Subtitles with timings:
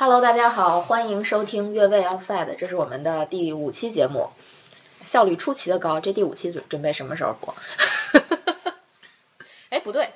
[0.00, 4.30] Hello，大家好，欢迎收听越位 Offside，这是我们的第五期节目，
[5.04, 5.98] 效率出奇的高。
[5.98, 7.52] 这第五期准准备什么时候播？
[9.70, 10.12] 哎，不对，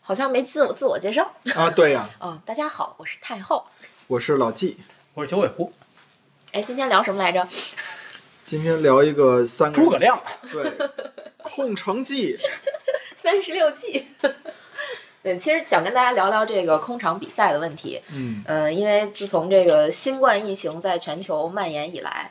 [0.00, 1.34] 好像没自我自我介绍。
[1.54, 3.66] 啊，对呀、 哦，大家好，我是太后。
[4.06, 4.78] 我是老纪。
[5.12, 5.70] 我是九尾狐，
[6.52, 7.46] 哎，今天聊什么来着？
[8.42, 10.18] 今天聊一个三个诸葛亮，
[10.50, 10.72] 对
[11.42, 12.38] 空城计，
[13.14, 14.06] 三十六计。
[15.26, 18.00] 对，其实想跟大家聊聊这个空场比赛的问题。
[18.12, 22.30] 嗯，呃，因为自从这个新冠疫情在全球蔓延以来，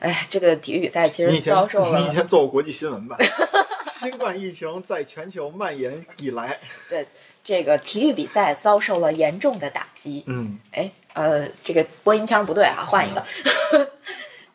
[0.00, 3.16] 哎，这个体育比赛其实遭受了你以前做过国际新闻吧？
[3.88, 6.58] 新冠疫情在全球蔓延以来，
[6.90, 7.06] 对
[7.44, 10.24] 这个体育比赛遭受了严重的打击。
[10.26, 13.24] 嗯，哎，呃，这个播音腔不对啊，换一个。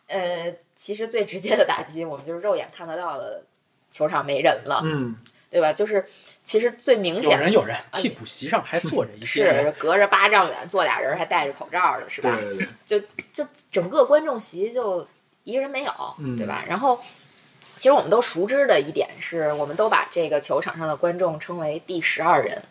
[0.08, 3.46] 呃，其实最直接的打击，我们就是肉眼看得到的，
[3.90, 5.16] 球场没人了，嗯，
[5.50, 5.72] 对吧？
[5.72, 6.06] 就是
[6.48, 12.38] 其实最明显有显人有人，啊替补席上还坐着一些人，是隔着八丈远坐俩人，还戴着口罩的，是吧？
[12.40, 15.06] 对对对，就就整个观众席就
[15.44, 16.64] 一个人没有，嗯对吧？
[16.66, 17.04] 然后，
[17.76, 22.64] 其实我们都熟知的一点是，我们都把这个球场上的观众称为第十二人。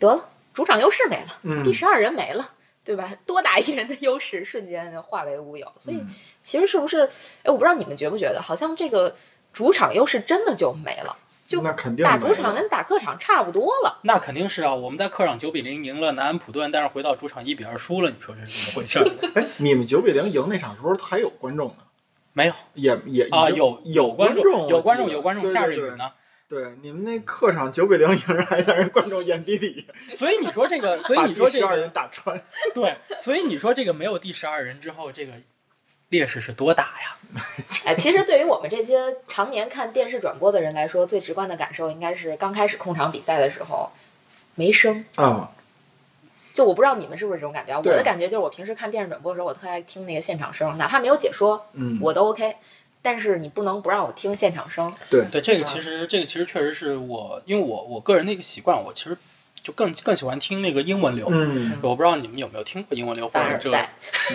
[0.00, 2.50] 得了，主场优势没了，嗯第十二人没了，
[2.82, 3.08] 对吧？
[3.24, 5.70] 多打一人的优势瞬间就化为乌有。
[5.78, 7.08] 所以，嗯其实是不是？
[7.44, 9.14] 哎，我不知道你们觉不觉得，好像这个
[9.52, 11.16] 主场优势真的就没了，
[11.52, 14.00] 就那肯定打主场跟打客场差不多了。
[14.02, 14.74] 那肯定是啊。
[14.74, 19.06] 我们在客场九比零赢了南安普顿，但是回到主场一比二输了，你说这是怎么回事儿？
[19.40, 21.84] 哎，你们九比零赢那场时候还有观众呢，
[22.32, 26.12] 没有也也啊，有有观众，有观众，有观众，对对对夏日雨呢。
[26.48, 29.86] 对，你们那客场九比零赢人，还在人观众眼底里
[30.18, 32.42] 所以你说这个， 所以你说这个十二人个，打穿。
[32.74, 35.32] 对，所以你说这个没有第十二人之后，这个
[36.12, 37.16] 劣势是多大呀？
[37.86, 43.90] 哎，其实对于我们这些常年看电视转播的人来说，最直观的感受应该是刚开始控场比赛的时候
[44.54, 45.04] 没声。
[45.16, 45.50] 啊，
[46.52, 47.78] 就我不知道你们是不是这种感觉啊？
[47.78, 52.54] 我的感觉就是，我平时看电视转播的时候，我特爱听那个现场声，哪怕没有解说，嗯，我都 OK。
[53.00, 54.92] 但是你不能不让我听现场声。
[55.10, 59.16] 对对，这个其实这个其实确实是我，因为我我个人的一个习惯，我其实
[59.62, 61.28] 就更更喜欢听那个英文流。
[61.30, 63.58] 嗯，我不知道你们有没有听过英文流，或者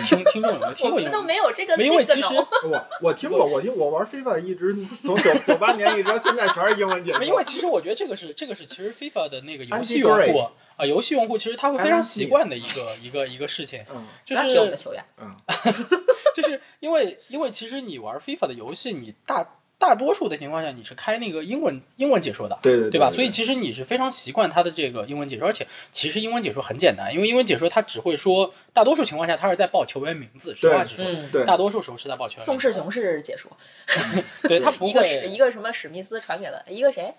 [0.06, 1.22] 听听众有没有听我们都过英文流？
[1.22, 2.48] 没有这个因为其实这个脑。
[2.64, 7.22] 我我听过，我听我玩 FIFA 一直从九 九八年一直到现在全是英文解说。
[7.22, 10.38] 因为其实我觉得这个是这个是其实 FIFA 的那个游戏用户
[10.76, 15.04] 啊，游戏用户其实他会非常习惯的一个一个一个事情，嗯就那是我们的是球员，
[16.36, 19.44] 就是因为因为其实你玩 FIFA 的游戏，你大
[19.78, 22.58] 大多数的情况下你是开那个英文英文解说的。
[22.62, 23.12] 对对对吧？
[23.14, 32.44] 所以其实你是非常习惯他的这个英文解说，而且其实英文解说很简单，因为英文解说他只会说，大多数情况下他是在报球员名字，实话实说，嗯，对大多数时候是在报球员。
[32.44, 33.50] 宋世雄是解说，
[34.48, 37.14] 对他不一个一个什么史密斯传给了一个谁？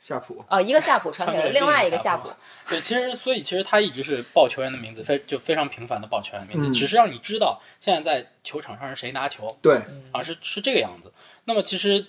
[0.00, 2.28] 夏普，哦，一个夏普传给了另外一个夏普。
[2.68, 9.80] 对，其实所以其实他一直是报球员的名字，非就非常频繁的报球员的名字，嗯只是让你知道现在在球场上是谁拿球对，
[10.12, 11.10] 啊，是是这个样子。
[11.44, 12.06] 那么其实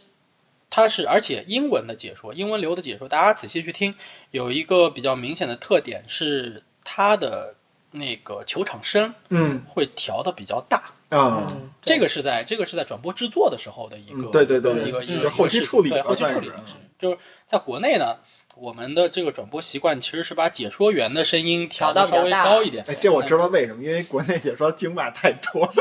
[0.69, 3.95] 它是，而且英文的解说，英文流的解说，大家仔细去听，
[4.31, 7.55] 有一个比较明显的特点是它的
[7.91, 10.91] 那个球场声嗯会调的比较大。
[11.09, 18.17] 啊，嗯，这个是在这个是在转播制作的时候的一个，嗯对对对一个一个就是后期处理对后期处理的事就是在国内呢，
[18.55, 22.83] 我们的这个转播习惯其实是把解说员的声音调的稍微高一点。
[22.87, 25.71] 哎，这我知道为什么，因为国内解说京骂太多。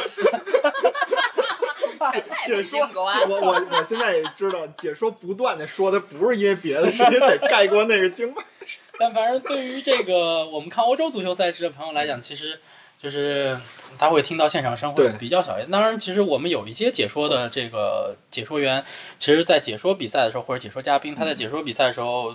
[2.44, 2.80] 解说，
[3.28, 8.42] 我我我现在也知道，解说不断的说的不是因为别的，是因为得盖过那个经脉。
[8.98, 12.60] 但反正对于这个我们看欧洲足球赛事的朋友来讲，其实
[13.02, 13.58] 就是
[13.98, 15.70] 他会听到现场声会比较小一点。
[15.70, 18.84] 当然，其实我们有一些解说的这个解说员，
[19.18, 22.34] 其实在解说比赛的时候或者解说嘉宾，他在解说比赛的时候，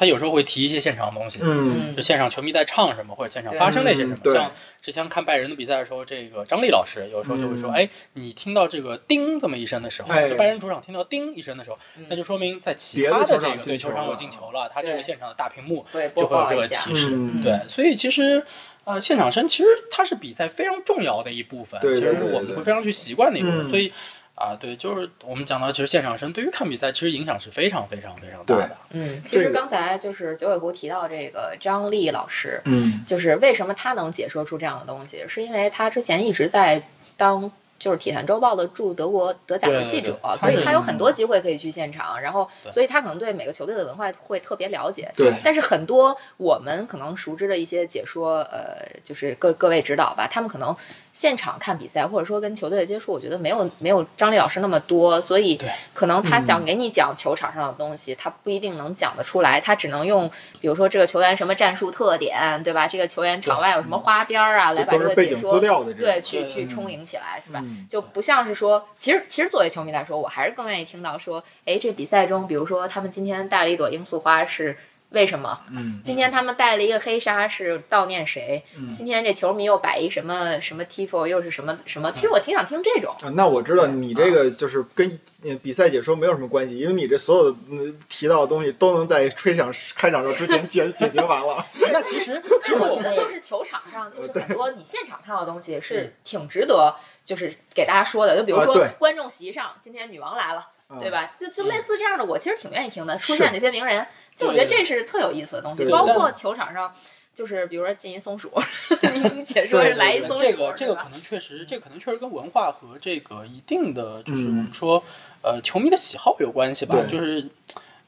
[0.00, 1.40] 他有时候会提一些现场的东西。
[1.42, 4.32] 嗯就现场球迷在唱什么，或者现场发生了一些什么嗯。
[4.32, 4.50] 像
[4.80, 15.84] 之前看拜仁的比赛的时候，这个张力老师有时候就会说：“嗯哎，你听到这个叮这么一声的时候，哎就拜仁主场听到叮一声的时候，嗯那就说明在其他的这个对球场有进球了，他这个现场的大屏幕
[16.16, 16.68] 就会有这个。
[16.68, 17.10] 提示。
[17.12, 18.42] 嗯，对，所以其实
[18.84, 23.68] 呃，现场声其实它是比赛非常重要的一部分，对对其实是我们会非常去习惯的一部分。
[23.68, 23.92] 嗯所以
[24.40, 28.76] 啊，对，就是我们讲到，其实现场声对于看比赛其实影响是非常非常非常大的。
[28.88, 36.82] 嗯，其实刚才就是九尾狐提到这个张丽老师，嗯就是为什么他能解说出这样的东西，是因为他之前一直在
[37.18, 45.10] 当就是《体坛周报》的驻德国德甲的记者，对对对所以他有很多机会可以去现场，然后所以他可能对每个球队的文化会特别了解。
[45.16, 50.76] 对但是很多我们可能熟知的一些解说，呃，就是各各位指导吧，他们可能
[51.12, 55.60] 现场看比赛，或者说跟球队的接触，我觉得没有没有张力老师那么多，所以
[55.92, 60.30] 可能他嗯想给你讲球场上的东西，他不一定能讲得出来，他只能用
[60.60, 62.86] 比如说这个球员什么战术特点，对吧？
[62.86, 67.60] 这个球员场外有什么花边儿啊，来把这都是背这个解说景资料的这对去去充盈起来，是吧？
[67.62, 74.76] 嗯就不像是说，其实其实作为球迷来说，我还是更愿意听到说，哎，这比赛中，比如说他们今天带了一朵罂粟花是
[75.10, 75.60] 为什么？
[75.70, 78.62] 嗯今天他们带了一个黑纱是悼念谁？
[78.76, 82.10] 嗯今天这球迷又摆一什么什么 tifo 又是什么什么？
[82.12, 83.14] 其实我挺想听这种。
[83.20, 85.10] 啊，那我知道你这个就是跟
[85.44, 91.66] 呃比赛解说没有什么关系，因为你这所有的嗯提到的东西都能在吹响开场之前解 解决完了。
[91.92, 98.36] 那其实其实我觉得就是球场上，就是很多你现场看到的东西是挺值得，就是给大家说的。
[98.36, 100.68] 就比如说观众席上，今天女王来了，
[100.98, 101.30] 对吧？
[101.38, 103.16] 就就类似这样的，我其实挺愿意听的。
[103.18, 104.04] 出现这些名人，
[104.34, 105.84] 就我觉得这是特有意思的东西。
[105.84, 106.92] 包括球场上，
[107.34, 108.50] 就是比如说进一松鼠，
[109.14, 115.04] 你你解说是来一松鼠，这个这个可能确实，这个可能确实跟文化和这个一定的就是我嗯们说，
[115.42, 116.96] 呃，球迷的喜好有关系吧。
[117.08, 117.48] 就是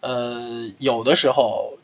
[0.00, 1.78] 呃，有的时候，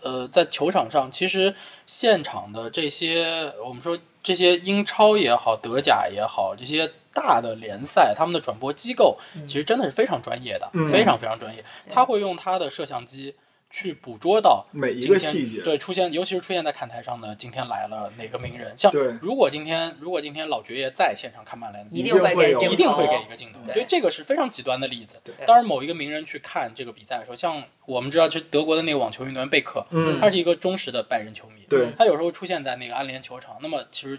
[0.00, 1.54] 呃，在球场上，其实
[1.86, 11.64] 现场的这些我们说这些英超也好，德甲也好，这些大的联赛，他们的转播机构其实真的是非常专业的，嗯非常非常专业。
[11.90, 13.34] 他会用他的摄像机
[13.70, 18.72] 去捕捉到每一今天个细节，对出现，尤其是出现在看台上的，今天来了哪个名人？
[18.78, 23.58] 像如果今天如果今天老爵爷在现场看曼联，一定会给，一定会给一个镜头。
[23.70, 25.20] 所以这个是非常极端的例子。
[25.46, 31.66] 当然，某一个名人去看这个比赛的时候，像我们知道，就是德国的那个网球运动员贝克，嗯他是一个忠实的拜仁球迷。
[31.68, 34.18] 对他有时候出现在那个安联球场，那么其实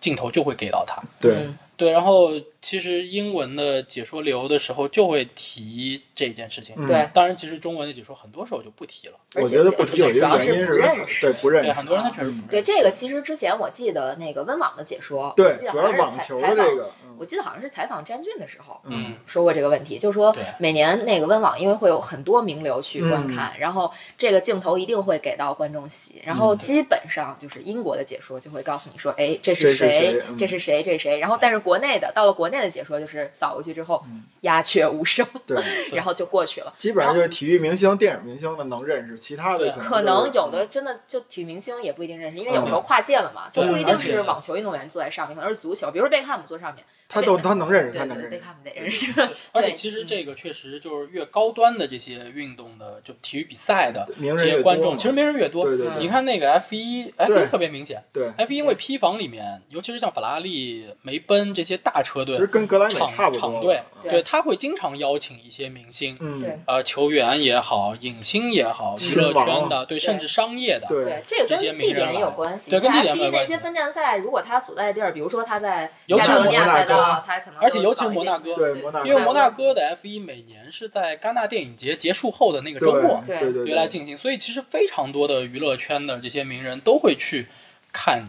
[0.00, 1.02] 镜头就会给到他。
[1.20, 2.30] 对嗯对，然后
[2.60, 6.74] 其实英文的解说流的时候就会提这件事情。
[6.78, 9.14] 嗯对当然，其实中文的解说很多时候就不提了。
[9.34, 12.46] 而且我觉得不提有一个原因是不认识对不认对，识很，多人他确实不认识。
[12.50, 30.82] 对这个，其实之前我记得那个温网的解说，对记得主好像是采要是网球的这个，嗯我记得好像是采访詹俊的时候，嗯，说过这个问题，就是说每年那个温网因为会有很多名流去观看，然后这个镜头一定会给到观众席，然后基本上就是英国的解说就会告诉你说，哎，这这是是谁这是谁？
[30.82, 31.18] 这是谁？
[31.18, 34.04] 然后但是国内的到了国内的解说就是扫过去之后
[34.40, 36.74] 鸦雀无声， 对，然后就过去了。
[36.78, 48.30] 基本上就是体育明星、电影明星的能认识，其他的可能能有的真的就体育明星也不一定认识，因为有时候跨界了嘛，就不一定是网球运动员坐在上面，可能是足球，比如说贝克汉姆坐上面，他都他能认识，他能认识。
[48.30, 49.12] 贝克汉姆得认识。
[49.52, 55.64] 而且其实这个确实就是越高端的这些运动的，就体育比赛的这些观众，其实名人越多。
[55.64, 55.98] 对对对。
[55.98, 57.44] 你看那个 F 一，F 对。
[57.44, 63.40] 一特别明显对，，F 一因为批房里面，尤其是像法拉利、梅奔这些大车队其实，跟格莱美场差不多。
[63.40, 64.22] 场队对对。
[64.22, 66.58] 他会经常邀请一些明星，嗯，对。
[66.66, 72.70] 呃，球员也好，影星也好，娱乐圈的，对，甚至商业的，对对，这个跟地点有关系。
[72.70, 83.64] 对跟地点有1那关系些分站赛，如果他所在的地儿，比如说他在尤其是加泰罗尼亚摩纳哥赛道，他可能而且尤其是摩纳哥对摩纳哥，因为摩纳哥的 F 一每年是在戛纳电影节结束后的那个周末对对对。
[83.66, 83.74] 对。
[83.74, 87.46] 来进行，所以其实非常多的娱乐圈的这些名人都会去
[87.90, 88.22] 看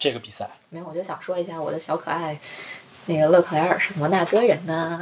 [0.00, 0.50] 这个比赛。
[0.70, 2.36] 没有，我就想说一下我的小可爱，
[3.06, 4.98] 那个勒克莱尔是摩纳哥人呢，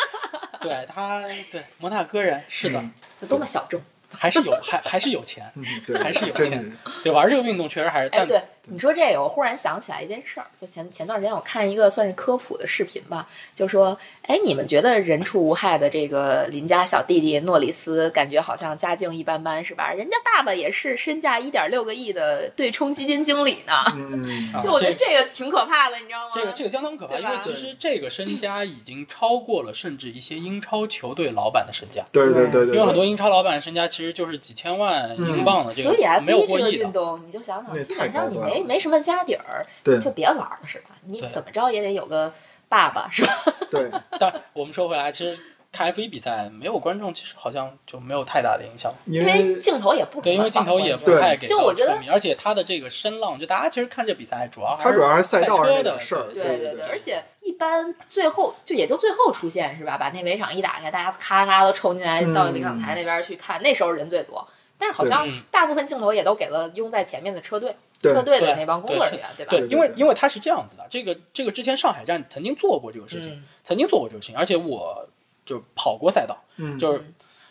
[0.62, 2.82] 对他，对摩纳哥人是的，
[3.28, 3.78] 多么小众。
[4.10, 6.74] 还是有还还是有钱，嗯对，还是有钱
[7.04, 19.92] 对玩这个运动确实还是，哎，但对你说这个，我忽然想起来一件事儿，就前前段时间我看一个算是科普的视频吧，就说，哎，你们觉得人畜无害的这个邻家小弟弟诺里斯，感觉好像家境一般般，是吧？
[19.92, 23.82] 人家爸爸也是身价一点六个亿的对冲基金经理呢，
[24.62, 26.30] 就我觉得这这个挺可怕的，你知道吗？
[26.34, 32.04] 这个这个相当可怕，因为其实这个身家已经超过了甚至一些英超球队老板的身价。
[32.12, 36.84] 对对对因为很多英超老板身家其实就是几千万英镑的，这所以个 F 没有一这个过亿的。
[36.84, 40.90] 运动，你就想想，基本上你端了没没什么家底儿，对就别玩了，是吧？
[41.06, 42.32] 你怎么着也得有个
[42.68, 43.32] 爸爸，是吧？
[43.70, 45.38] 对，但我们说回来，其实
[45.70, 48.92] 看 F 一比赛没有观众，其实好像就没有太大的影响。
[49.04, 59.98] 因因为为镜头也不可对，因为镜头也不太给就我觉得，而且它的这个声浪，就大家其实看这比赛主要还他主要还是赛赛道上车的事儿，对对对对，而且一般最后就也就最后出现是吧？
[59.98, 64.46] 把那围场一打开，大家咔咔都冲进来嗯到领奖台那边去看，那时候人最多。
[64.80, 69.50] 但是好像大部分镜头也都给了拥在前面的车队，对车队的对那帮工作人员，对吧？
[69.50, 75.08] 对，对因为因为他是这样子的，这个这个之前上海站曾经做过这个事情，嗯曾经做过这个事情，而且我
[75.44, 77.04] 就跑过赛道，嗯，就是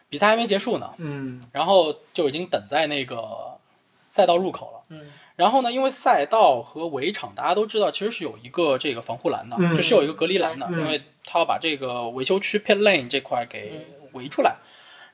[0.10, 3.58] 比赛还没结束呢，嗯然后就已经等在那个
[4.10, 4.80] 赛道入口了。
[4.90, 14.56] 嗯然后呢，因为赛道和围场大家都知道，其实是有一个这个防护栏的，嗯就是有一个隔离栏的，对因为他要把这个维修区 pit lane 这块给围出来。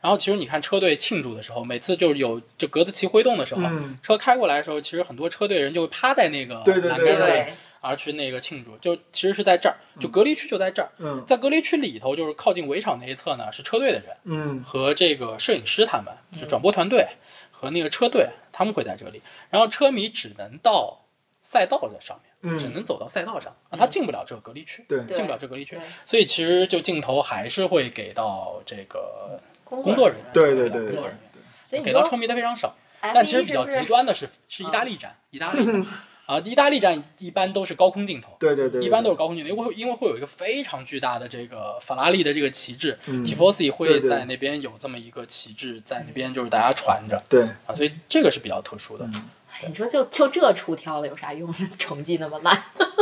[0.04, 11.24] 然后其实你看车队庆祝的时候，每次就是有就格子旗挥动的时候，嗯车开过来的时候，其实很多车队人就会趴在那个对对对栏杆上对，而去那个庆祝，就其实是在这儿，就隔离区就在这儿，嗯。
[11.26, 17.08] 在隔离区里头，就是靠近围场那一侧呢，是车队的人嗯和这个摄影师他们，就转播团队
[17.50, 21.00] 和那个车队，他们会在这里，然后车迷只能到
[21.42, 29.40] 赛道的上面，只嗯，能走到赛道上，啊，他进不了这个隔离区，对对进不了这个隔离区，所以其实就镜头还是会给到这个
[29.76, 32.76] 工工作人员，对对对对工作人员所以给到车迷的非常少。
[33.02, 35.86] 但其实比较极端的是是意大利站，意大利站
[36.26, 49.06] 啊，意大利站一般都是高空镜头，对对对，一般都是高空镜头，因为会因为会有一个非常巨大的这个法拉利的这个旗帜嗯，Tifosi 会在那边有这么一个旗帜在那边，就是大家传着对，啊，所以这个是比较特殊的。
[49.52, 51.54] 哎你说就就这出挑了有啥用？
[51.78, 52.58] 成绩那么烂，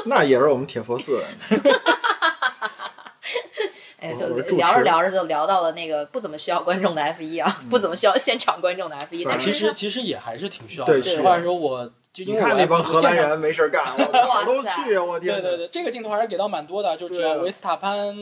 [0.07, 1.23] 那也是我们铁佛寺，
[4.01, 4.27] 哎，就
[4.57, 10.93] 聊着聊着就聊到了那个不怎么需要观众的 F 一啊，不怎么需要现场观众的 F 一，其实其实也还是挺需要的。
[10.93, 15.03] 对实话实说，我就因你为我看那帮荷兰人没事干， 我都去啊！
[15.03, 15.39] 我天！
[15.39, 18.13] 对对对，这个镜头还是给到蛮多的，就只维斯塔潘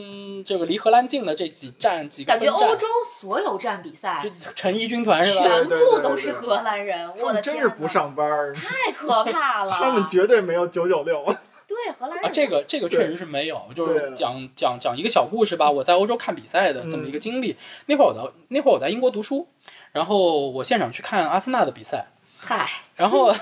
[0.44, 2.86] 这个离荷兰近的这几站几个感觉欧洲
[3.18, 5.44] 所有站比赛就成衣军团是吧？
[5.44, 9.72] 全部都是荷兰人，我的真是不上班儿，太可怕 了。
[9.72, 11.24] 他们绝对没有九九六。
[11.74, 15.70] 对荷兰啊，这个这个确实是没有，就是讲讲讲一个小故事吧。
[15.70, 17.56] 我在欧洲看比赛的这么一个经历。
[17.86, 19.48] 那会儿我在那会儿我在英国读书，
[19.92, 22.06] 然后我现场去看阿森纳的比赛，
[22.38, 23.34] 嗨， 然后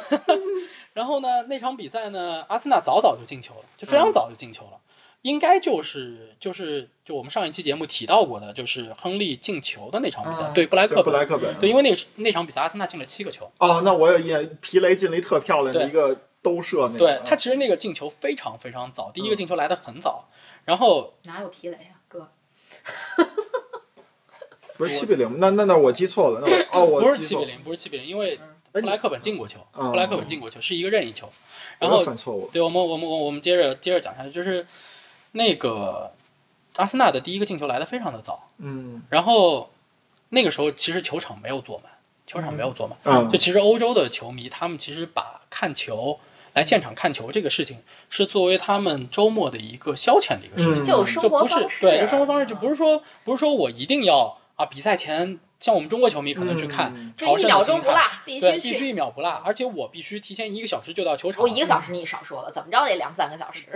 [0.94, 4.78] 然后呢那场比赛呢，阿森纳早早就进球了，就非常早就进球了。
[5.22, 11.26] 应该就是就是就我们上一期节目提到过的，就是亨利进球的那场比赛，嗯对布莱克对布莱。
[11.26, 11.52] 克本。
[11.58, 11.92] 对，因为那
[12.22, 16.98] 那场比赛阿森纳进了七个球，哦，那我有印象，皮雷进了一特漂亮的一个兜射那个。
[16.98, 20.28] 对他其实那个进球非常非常早，第一个进球来的很早，
[20.64, 22.28] 然后哪有皮雷呀，哥？
[24.76, 28.38] 不是七比零，那那那我记错了，那我哦我不是七比零，不是七比零，因为
[28.72, 31.28] 哎布莱克本进过球，嗯布莱克本进过球是一个任意球。
[31.80, 32.50] 然后犯错误。
[32.52, 34.66] 对我们我们我我们接着接着讲下去，就是
[35.32, 36.12] 那个
[36.74, 39.70] 阿森纳的第一个进球来的非常的早，嗯然后
[40.30, 41.92] 那个时候其实球场没有坐满，
[42.28, 43.28] 球场没有坐满，嗯。
[43.32, 46.20] 就其实欧洲的球迷他们其实把看球。
[46.54, 47.76] 来现场看球这个事情
[48.10, 50.84] 是作为他们周末的一个消遣的一个事情，嗯。
[50.84, 58.72] 就生就不是活方式，对，就生活方式，就不是说不是说我一定要啊比赛前像我们中国球迷可能去看嗯这一秒钟不落，必对，须。
[58.72, 61.42] 必须一秒不落，而且我必须提前一个小时就到球场。
[61.42, 63.66] 我一个小时你少说了，怎么着也两三个小时。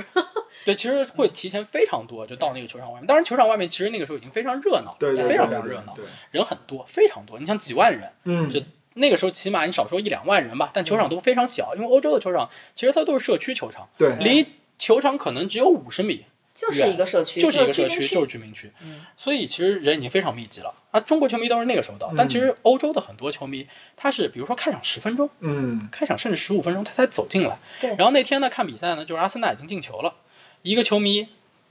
[0.65, 3.07] 对，其实会提前非常多就到那个球场外面。
[3.07, 5.95] 当然，球场外面其实那个时候已经非常热闹，对对，非常非常热闹，
[6.31, 7.39] 人很多，非常多。
[7.39, 8.61] 你像几万人，嗯就
[8.95, 14.47] 那个时候起码你少说一两万人吧，但球场都非常小，因为欧洲的球场其实它都是社区球场，对离
[14.79, 21.01] 球场可能只有五十米，就是一个社区，就是一个社区，就是居民区嗯，所以其实人已经非常密集了啊。
[21.01, 23.67] 中国球迷都是那个时候到，嗯但其实欧洲的很多球迷
[23.97, 25.31] 他是比如说开场十分钟。
[25.41, 27.59] 嗯开场甚至十五分钟他才走进来。
[27.81, 30.15] 对然后那天呢看比赛呢，就是阿森纳已经进球了，
[30.61, 31.29] 一个球迷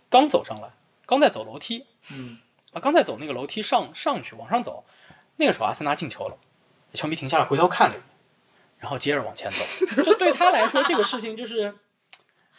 [0.10, 0.70] 刚走上来，
[1.06, 2.40] 刚在走楼梯嗯
[2.74, 4.84] 啊，刚在走那个楼梯上上去往上走，
[5.36, 6.38] 那个时候阿森纳进球了，
[6.96, 8.04] 球迷停下来回头看了一眼，
[8.80, 10.04] 然后接着往前走。
[10.04, 11.76] 就对他来说，这个事情就是。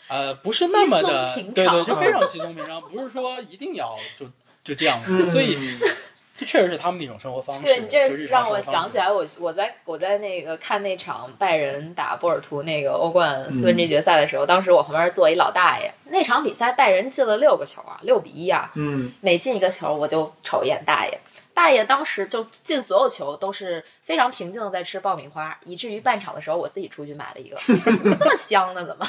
[0.08, 4.26] 呃，不是那么的，平常对对，就非常稀松平常，不是说一定要就
[4.64, 5.56] 就这样子，嗯，所以
[6.38, 7.62] 这确实是他们的一种生活方式。
[7.62, 21.18] 对，你这就让我想起来我，我在我在那个看那场拜仁打波尔图那个欧冠四分之一决赛的时候，当时我旁边坐一老大爷，那场比赛拜仁进了六个球啊，六比一啊，嗯每进一个球我就瞅一眼大爷。
[21.54, 27.56] 大爷当时就进所有球都是非常平静的在吃爆米花，以至于半场的时候我自己出去买了一个，
[28.18, 28.84] 这么香呢？
[28.84, 29.06] 怎么？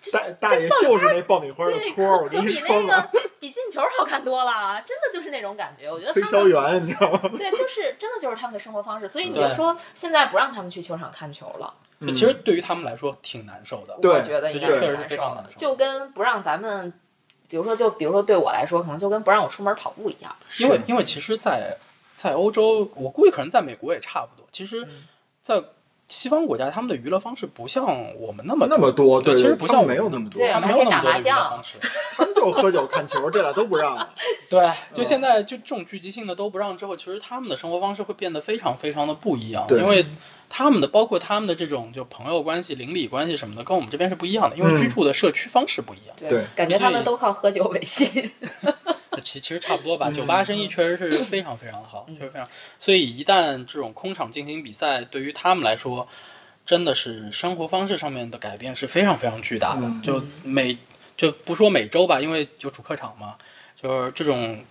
[0.00, 5.90] 这大这大爷就是那爆米花的对，托儿，我可可比跟你说那嘛，个比进球好看多了，真的就是那种感觉。
[5.90, 7.20] 我觉得推销员，你知道吗？
[7.36, 13.96] 对，就是真的就是他们的生活方式，所以你就说现在不让他们去球场看球了，就其实对于他们来说挺难受的。
[14.02, 16.92] 我觉得应该是非常受的就跟不让咱们，
[17.48, 20.34] 比如说就比如说对我来说，可能就跟不让我出门跑步一样。
[20.58, 21.76] 因为因为其实在，
[22.16, 24.46] 在欧洲，我估计可能在美国也差不多。
[24.52, 25.04] 其实嗯，
[25.42, 25.62] 在
[26.08, 27.84] 西方国家，他们的娱乐方式不像
[28.20, 31.78] 我们那么那么多，对，其实不像没有那么多对，他们还可以没有那么多娱乐打麻将方式。
[32.16, 34.14] 他们就喝酒看球，这俩都不让了。
[34.48, 40.06] 对，就嗯现在就这种聚集性的都不让之后，其实他们的生活方式会变得非常非常的不一样，对因为
[40.58, 46.16] 他们的包括他们的这种就朋友关系、邻里关系什么的，跟我们这边是不一样的，因为嗯居住的社区方式不一样。
[46.16, 48.30] 对感觉他们都靠喝酒维系。
[49.22, 52.48] 其其实差不多吧，嗯酒吧生意确实是非常非常的好，确实非常。
[52.80, 56.08] 所以一旦这种空场进行比赛，对于他们来说，
[56.64, 59.82] 真的是生活方式上面的改变是非常非常巨大的。
[59.82, 60.78] 嗯就每
[61.18, 63.36] 就不说每周吧，因为有主客场嘛，
[63.82, 64.64] 就是这种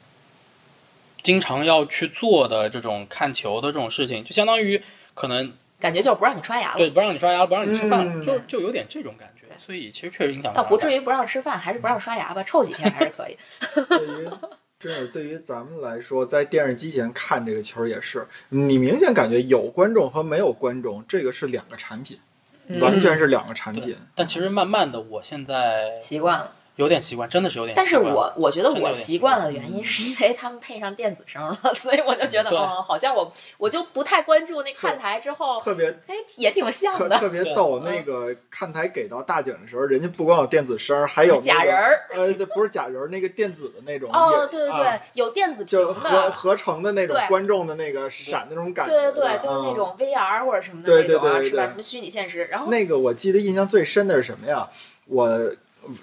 [1.22, 4.82] 经常要去做的这种看球的这种事情，就相当于
[5.14, 9.48] 可能感觉就是不让你刷牙了，对不让你刷牙，不让你吃饭，嗯就就有点这种感觉。
[9.66, 13.38] 所以其实确实影响倒不至于于不让吃饭，还是不让刷牙吧，臭几天还是可以。
[13.90, 14.30] 对于
[14.78, 22.20] 真是对于咱们来说，在电视机前看这个球也是，你明显感觉有观众和没有观众，这个是两个产品，
[22.68, 27.98] 嗯完全是两个产对品。，但其实慢慢的，我现在习惯了，有点习惯，真的是有点习但是。
[27.98, 32.60] 我我觉得我习惯了的原因是因为他们配上电子声了， 所以我就觉得，对。
[32.60, 42.02] 嗯，好像我我就不太关注那看台之后，特别哎，也挺像的，特特别逗，那个看台给到大景的时候，人家不光有电子声，还有那个 假人儿。
[42.14, 45.02] 呃，这不是假人儿，那个电子的那种哦，对对对，啊。
[45.14, 49.76] 有电子屏就合，合成的那种观众的那个闪那种感觉，对对对，就是那嗯。
[49.76, 51.68] 种 VR 或者什么的对那种啊，对对对是吧？
[51.68, 54.68] 什么虚拟现实，然后那个我记得印象最深的是什么呀？
[55.08, 55.52] 我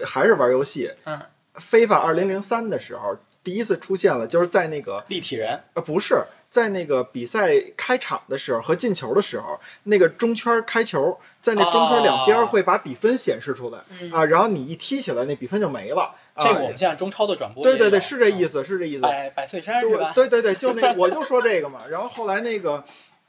[0.05, 1.21] 还是玩游戏，嗯，
[1.55, 16.15] 非法二零零三的时候第一次出现了，就是在那个立体人，呃不是在那个比赛开场的时候和进球的时候，那个中圈开球，在那中圈两边哦会把比分显示出来、嗯啊，然后你一踢起来，那比分就没了。
[16.35, 19.03] 啊、这个我们现在中超的转播对对对，是这意思，是这意思。
[19.03, 20.12] 百百岁山是对吧？
[20.15, 21.81] 对对对，就那我就说这个嘛。
[21.91, 22.83] 然后后来那个，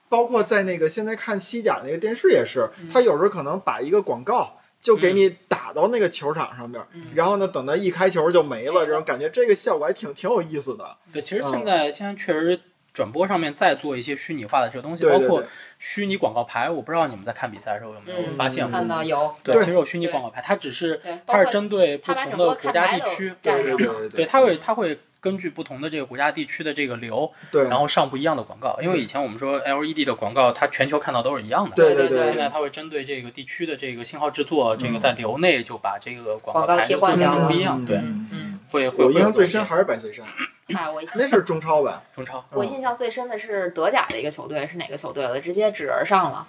[0.07, 7.05] 包括在那个现在看西甲那个电视也是，嗯他有时候可能把一个广告就给你打到那个球场上面，嗯。
[7.15, 10.97] 然后呢，等到一开球就没了，这种感觉这个效果还挺挺有意思的。
[11.11, 11.49] 对，其实嗯。
[11.51, 12.59] 现在、现在确实
[12.93, 15.43] 转播上面再做一些虚拟化的这个东西，对对包括
[15.79, 18.71] 虚拟广告牌，我不知道你们在看比赛的时候有没有嗯，发现过？
[18.71, 28.77] 看到有，对，其实有虚拟广告牌，它只是它是针对不同的国家地区，对对对对，它会它会根据不同的这个国家地区的这个流，对，然后上不一样的广告。
[28.81, 31.73] 因为以前我们说 LED 的广告，它全球看到都是一样的。
[31.77, 37.85] 对对对现在它会针对这个地区的这个信号制作，这个在流内就把这个广广告牌就做换掉了不一样。
[37.85, 39.05] 对，嗯嗯，会会。
[39.05, 40.25] 我印象最深还是百岁山，
[40.75, 42.03] 哎，我 那是中超吧？
[42.13, 42.43] 中超。
[42.51, 45.39] 我印象最深的是德甲的一个球队，是哪个球队了？
[45.39, 46.45] 直接纸人上了，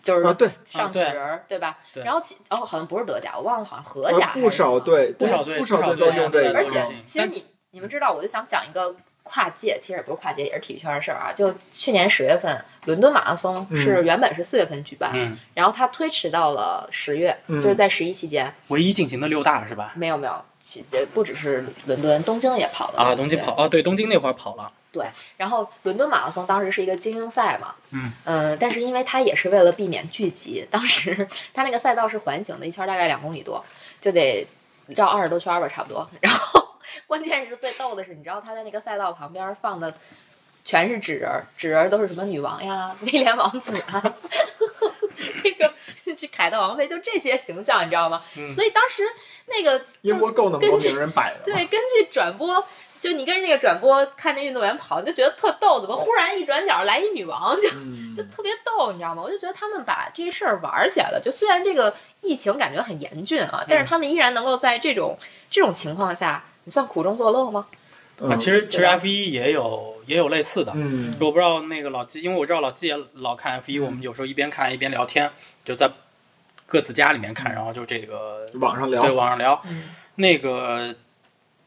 [0.00, 1.76] 就是啊，对，上纸人儿，对吧？
[1.92, 11.32] 对然后其哦，好像不是德甲，我忘了，好像荷呃甲不少队，不少队不少队用这个，而且其实你你们知道，我就想讲一个跨界，其实也不是跨界，也是体育圈的事儿啊。
[11.32, 18.54] 就去年十月份，伦敦马拉松是原本是四月份举办，嗯，然后它推迟到了十月，嗯就是在十一期间。
[18.68, 19.92] 唯一进行的六大是吧？
[19.96, 24.70] 没有没有，其呃不只是伦敦，东京也跑了啊，东京跑哦，对，东京那会儿跑了。
[24.92, 25.06] 对，
[25.38, 33.64] 然后伦敦马拉松当时是一个精英赛嘛，嗯呃但是因为它也是为了避免聚集，当时它那个赛道是环形的，一圈大概两公里多，
[33.98, 34.46] 就得
[34.88, 36.06] 绕二十多圈吧，差不多。
[36.20, 36.71] 然后
[37.06, 39.94] 关键是最逗的是，你知道他在那个赛道旁边放的
[40.64, 44.02] 全是纸人儿，纸人儿都是什么女王呀、 威廉王子啊。
[45.44, 45.72] 那个
[46.16, 48.22] 这凯特王妃就这些形象，你知道吗？
[48.36, 49.02] 嗯所以当时
[49.46, 52.64] 那个英国够人摆的对，根据转播，
[53.00, 59.22] 就你跟着那个转播看那运动员跑，你就觉得特逗，怎么忽然一转角来一女王，就嗯就特别逗，你知道吗？
[59.22, 61.20] 我就觉得他们把这事儿玩起来了。
[61.20, 65.16] 就虽然这个疫情感觉很严峻啊，但是他们依然能够在这种
[65.50, 67.66] 这种情况下，你算苦中作乐吗？
[68.18, 68.38] 啊，嗯。
[68.38, 70.72] 其实其实 F 一也有也有类似的。
[70.74, 71.14] 嗯。
[71.20, 73.82] 我不知道那个老季，因为我知道老季也老看 F 一，嗯。
[73.84, 75.30] 我们有时候一边看一边聊天，
[75.64, 75.90] 就在
[76.66, 79.02] 各自家里面看，然后就这个网上聊。
[79.02, 79.60] 对网上聊。
[79.64, 80.94] 嗯，那个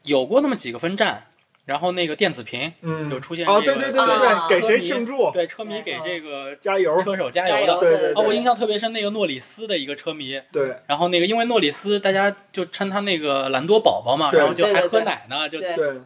[0.02, 1.26] 有过那么几个分站，
[1.66, 5.30] 然后那个电子屏嗯，有出现哦，这个对对对对啊对，给谁庆祝？
[5.32, 6.96] 对车迷给这个加油！
[7.02, 7.80] 车手加加油的。
[7.80, 15.58] 对对对啊，我印象特别深，那个诺里斯的一个车迷，对然后那个因为诺里斯大家就称他那个兰多宝宝嘛，然后就还喝奶呢，就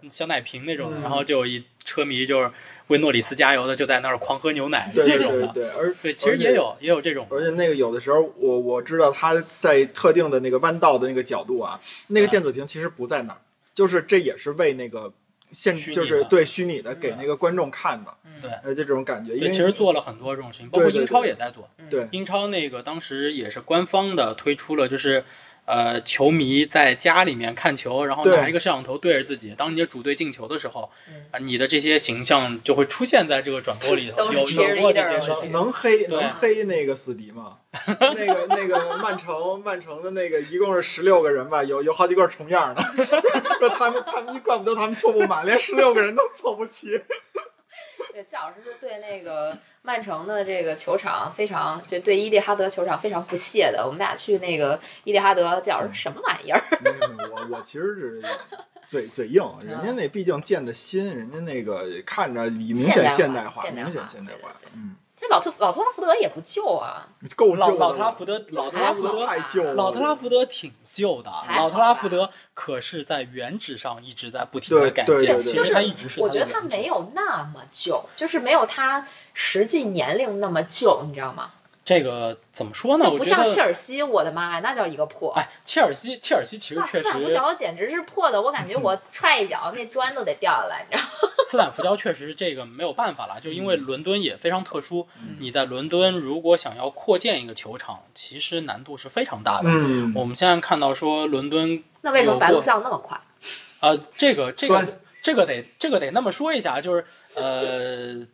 [0.09, 2.51] 小奶瓶那种，嗯然后就有一车迷就是
[2.87, 5.47] 为诺里斯加油的，就在那儿狂喝牛奶对对这种的。
[5.49, 13.39] 对对，而对，其实也有也有这种，而且那个有的时候，我我知道他在特定的那个弯道的那个角度啊，那个电子屏其实不在那儿，
[13.75, 15.13] 就是这也是为那个
[15.53, 18.41] 现就是对虚拟的给那个观众看的，嗯。
[18.41, 18.51] 对。
[18.63, 19.35] 呃，就这种感觉。
[19.35, 21.69] 因对，为其实做了很多这种事情，包括英超也在做。
[21.89, 22.09] 对。
[22.13, 25.25] 英超那个当时也是官方的推出了，就是
[25.65, 35.53] 呃，球迷在家里面看球，然后拿一个摄像头对着自己，当你的主队进球的时候，嗯啊，你的这些形象就会出现在这个转播里头， 有有过这事情。
[35.53, 37.59] 能能黑能黑那个死敌吗？
[37.99, 42.83] 那个 那个曼城曼城的那个一共是十六个人吧，有有好几个重样的，
[43.61, 47.01] 说他们他们怪不得他们坐不满，连十六个人都坐不齐。
[48.13, 53.85] 对，季老师是对那个曼城的这个球场非常，就对伊蒂哈德球场非常不屑的。
[53.85, 56.61] 我们俩去那个伊蒂哈德，季老师什么玩意儿？
[56.83, 58.23] 没有没有我我其实是
[58.87, 64.73] 嘴嘴硬， 人家那毕竟建的新，人家那个看着明显现代化现代化，现代化明显现代化对对对。
[64.75, 75.53] 嗯，这老特老特拉福德也不旧啊，够旧的老老特拉福德，老特拉福德太旧了，老特拉福德挺旧的，老特拉福德可是在原址上一直在不停的改建，对对对。
[75.55, 81.53] 就是其实它一直是我觉得它没有那么旧，就是没有它实际年龄那么旧，你知道吗？
[81.85, 83.05] 这个怎么说呢？
[83.05, 85.33] 就不像切尔西，我的妈呀，那叫一个破。
[85.33, 91.35] 哎，切尔西，切尔西其实确实斯坦福桥简直是破的，我感觉我 踹一脚，那砖都得掉下来，你知道吗？
[91.49, 95.09] 斯坦福桥确实这个没有办法了，就因为伦敦也非常特殊。
[95.41, 99.65] 你在伦敦如果想要扩建一个球场，其实难度是非常大的。
[99.69, 103.21] 嗯，我们现在看到说伦敦那为什么白鹿巷那么快？
[103.81, 104.87] 啊、这个这个
[105.23, 108.27] 这个得这个得那么说一下，就是呃，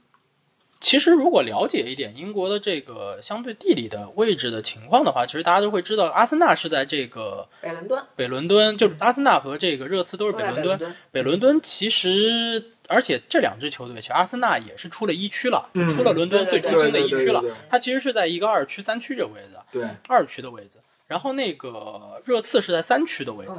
[0.81, 10.79] 其实如果了解一点英国的这个相对地理的位置的情况的话，其实大家都会知道，阿森纳是在这个北伦敦北伦敦，就是阿森纳和这个热刺都是北伦敦。
[10.79, 17.43] 在北伦敦，北伦敦其实，而且这两支球队，其实阿森纳也是出了一区了，就嗯出了伦敦最中心的一区了。
[17.71, 20.73] 它其实是在一个二区、三区这个位置，对，二区的位置。
[21.09, 23.53] 然后那个热刺是在三区的位置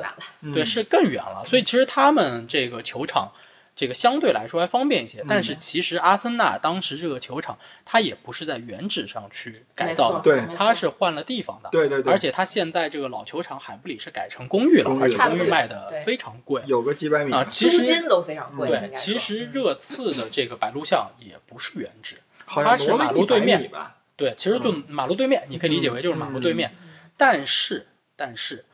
[0.54, 1.44] 对，是更远了。
[1.48, 3.32] 所以其实他们这个球场，
[3.78, 5.24] 这个相对来说还方便一些。
[5.30, 11.70] 但是其实阿森纳当时这个球场，它也不是在原址上去改，造的，对它是换了地方的。
[11.70, 16.62] 对对对，而且它现在这个老球场海布里是改成公寓了，公寓而且公寓卖的非常贵。
[16.66, 23.72] 有个几百米啊，其实租金都非常贵，对其实热刺的这个白鹿巷也不是原址，它是马路对面？
[24.16, 26.74] 对，其实就马路对面，你可以理解为就是马路对面。
[27.18, 27.86] 但是，
[28.16, 28.66] 但是，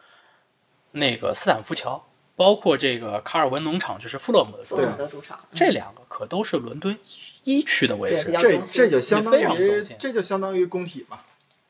[0.92, 2.08] 那个斯坦福桥，
[2.44, 7.00] 包括这个卡尔文农场，就是富勒姆的主场，的主场，这两个可都是伦敦
[7.46, 8.36] 一区的位置。
[8.38, 11.22] 这这就相当于这就相当于工体嘛，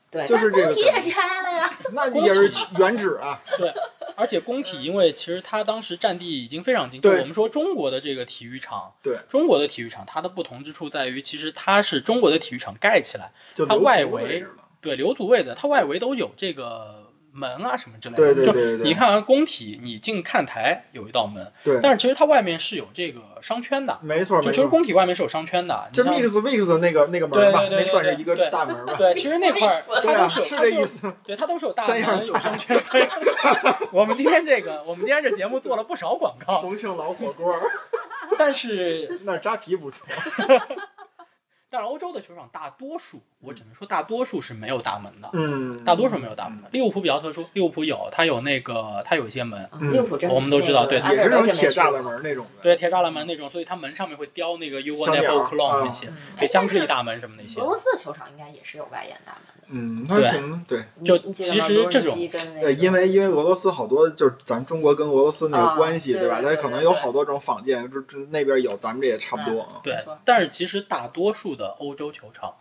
[0.09, 1.77] 对，就是这个工体也拆了呀。
[1.93, 3.39] 那也是原址啊。
[3.59, 3.71] 对，
[4.15, 6.99] 而且工体，因为其实它当时占地已经非常近。
[6.99, 13.31] 就对我们说中国的这个体育场，对中国的体育场，它的不同之处在于，其实它是中国的体育场盖起来，
[13.69, 14.43] 它外围
[14.81, 17.02] 对留足位置，它外围都有这个
[17.33, 18.23] 门啊什么之类的。
[18.23, 24.51] 对对对就对对你看完，工体你进看台有一道门，对，但是其实它外面是有这个商圈的，没错没错。
[24.51, 25.83] 就其实工体外面是有商圈的。
[25.89, 28.93] 你这像 mix mix 那个那个门吧，对对对算是一个大门吧？
[28.97, 31.13] 对，其实那块 它都是有是这意思。
[31.25, 33.03] 对，它都是有大三样门有商圈，所以
[33.91, 37.55] 我们今天这个，我们今天这节目做了不少广告，重庆老火锅，
[38.37, 40.07] 但是那扎啤不错。
[41.73, 46.69] 但是欧洲的球场大多数，我只能说大多数是没有大门的，嗯，大多数没有大门的。
[46.71, 52.61] 利物浦比较特殊，利物浦有，它有那个它有一些门，嗯利物浦真我们都知道对它也是那种铁栅栏门那种的。
[52.61, 57.63] 对，铁栅栏门那种，所以它门上面会雕那个 You Were Never Alone 啊那些，嗯对，香格里大门什么那些俄。
[57.63, 59.67] 罗斯的球场应该也是有外延大门的。
[59.69, 62.15] 嗯，他对可能对，就其实这种
[62.77, 69.81] 因为因为俄罗斯好多就是咱中国跟俄罗斯那个啊关系，对吧它可能有好多种仿建，就就那边有，咱们这也差不多啊。
[69.83, 72.53] 对，但是其实大多数的欧洲球场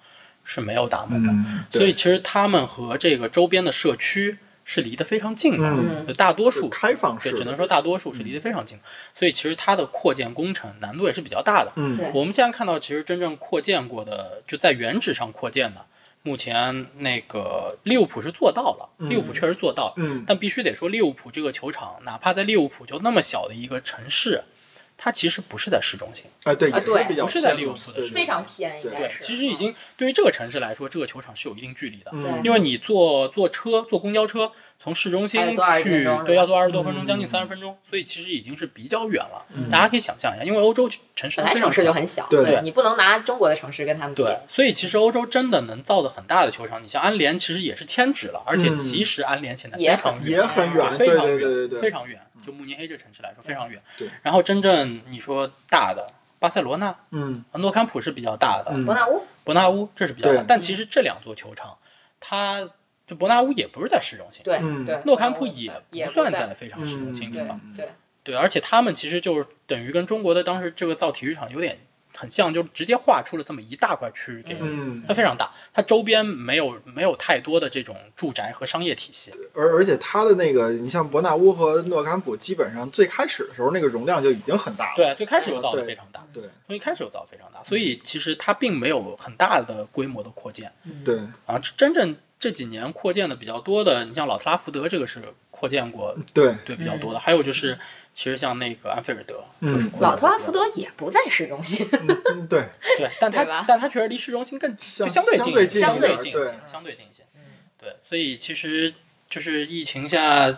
[0.45, 5.69] 是没有大门的，嗯，所以其实他们和这个周边的社区是离得非常近的。
[5.69, 8.79] 嗯，大多数开放式只能说大多数是离得非常近，
[9.15, 11.73] 所以其实它的扩建工程难度也是比较大的。
[11.77, 15.85] 嗯，对我们现在看到，其实真正扩建过的，就在原址上扩建的，
[16.23, 24.43] 目前那个利物浦是做到了，嗯利物浦确实做到了，嗯，但必须得说，利物浦这个球场，哪怕在利物浦就那么小的一个城市，
[25.05, 26.27] 它其实不是在市中心。
[26.45, 29.21] 啊，对，也啊对比较不是在偏利物浦的非常偏，应该是。
[29.21, 32.12] 其实已经对于这个城市来说，这个球场是有一定距离的，
[32.45, 39.45] 因为你坐坐车、坐公交车从市中心还得坐20分去对，要坐二十多分钟，嗯将近三十分钟，所以其实已经是比较远了。
[39.55, 44.23] 嗯大家可以想象一下，因为欧洲城市本来城市就很小，对对你不能拿中国的城市跟他们比。
[44.23, 52.21] 对，所以其实欧洲真的能造的很大的球场，你像安联其实也是迁址了，而且嗯其实安联现在也很远，也很远，非常远，对对对对，非常远。
[52.42, 53.81] 就慕尼黑这城市来说非常远。
[53.96, 54.09] 对。
[54.22, 60.44] 然后真正你说大的，巴塞罗那、嗯诺坎普是比较大的，嗯伯纳乌伯纳乌这是比较大对。
[60.46, 61.78] 但其实这两座球场，
[62.20, 62.68] 它
[63.07, 67.61] 就伯纳乌也不是在市中心，对嗯对，诺坎普也也不算在非常市中心地方。
[67.76, 67.88] 对，
[68.22, 71.78] 对，而且他们其实就是等于跟中国的当时这个造体育场有点
[72.16, 74.55] 很像，就直接划出了这么一大块区域给
[75.09, 79.33] 它，非常大，它周边没有没有太多的这种住宅和商业体系。
[79.55, 84.96] 而而且它的那个，你像伯纳乌和诺坎普，基本上最开始的时候那个容量就已经很大了。
[84.96, 90.72] 对，最开始就造的非常大，对从一开始就造得非常大，所以其实它并没有很大的规模的扩建
[91.05, 91.61] 对，啊。
[91.77, 97.79] 真正这几年扩建的比较多的，你像老特拉福德这个是扩建过，对，对比较多的，还有就是
[98.14, 101.87] 其实像那个安菲尔德，嗯，老特拉福德也不在市中心，
[102.31, 102.64] 嗯对，
[102.98, 107.22] 对，但它对吧但他确实离市中心更相就相对近一些，相对对近一些，相对近一些。
[107.81, 108.92] 对，所以其实
[109.29, 110.57] 就是疫情下，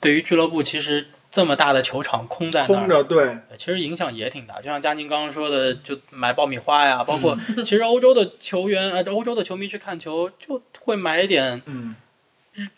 [0.00, 4.56] 对于俱乐部其实这么大的球场空在那儿，空着，对，呃其实影响也挺大。
[4.56, 11.96] 就像佳宁刚刚说的，就买爆米花呀，包括 其实欧洲的球员呃，欧洲的球迷去看球就会买一点嗯，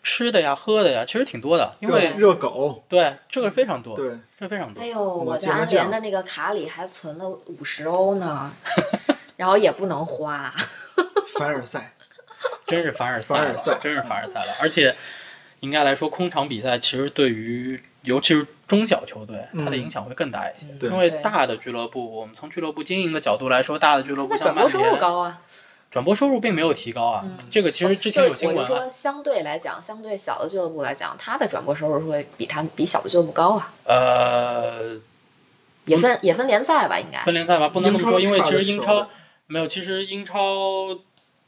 [0.03, 4.87] 吃的呀、喝的呀，其实挺多的，因为热狗，对这个非常多，对，这非常多哎。
[4.87, 8.51] 呦，我芥末在安联的那个卡里还存了五十欧呢，
[9.37, 10.53] 然后也不能花。
[11.39, 11.93] 凡尔赛，
[12.67, 14.53] 真是凡尔赛了凡尔赛，真是凡尔赛了。
[14.59, 14.95] 而且
[15.61, 20.67] 应该来说，空场比赛其实对于尤其是中小球队，嗯它的影响会更大一些。
[20.79, 25.41] 对因为大的俱乐部，我们从俱乐部经营的角度来说，大的俱乐部那像曼转播收入联，高啊，
[25.91, 27.21] 转播收入并没有提高啊。
[27.23, 33.73] 嗯这个其实之前有新闻啊，就是我就说，相对来讲，相对小的俱乐部来讲，它的转播收入会比他们比小的俱乐部高啊。
[33.85, 34.95] 呃，
[35.85, 37.21] 也分也分联赛吧，应该。
[37.23, 39.09] 分联赛吧，不能这么说，因为其实英英超
[39.45, 40.97] 没有，其实英超。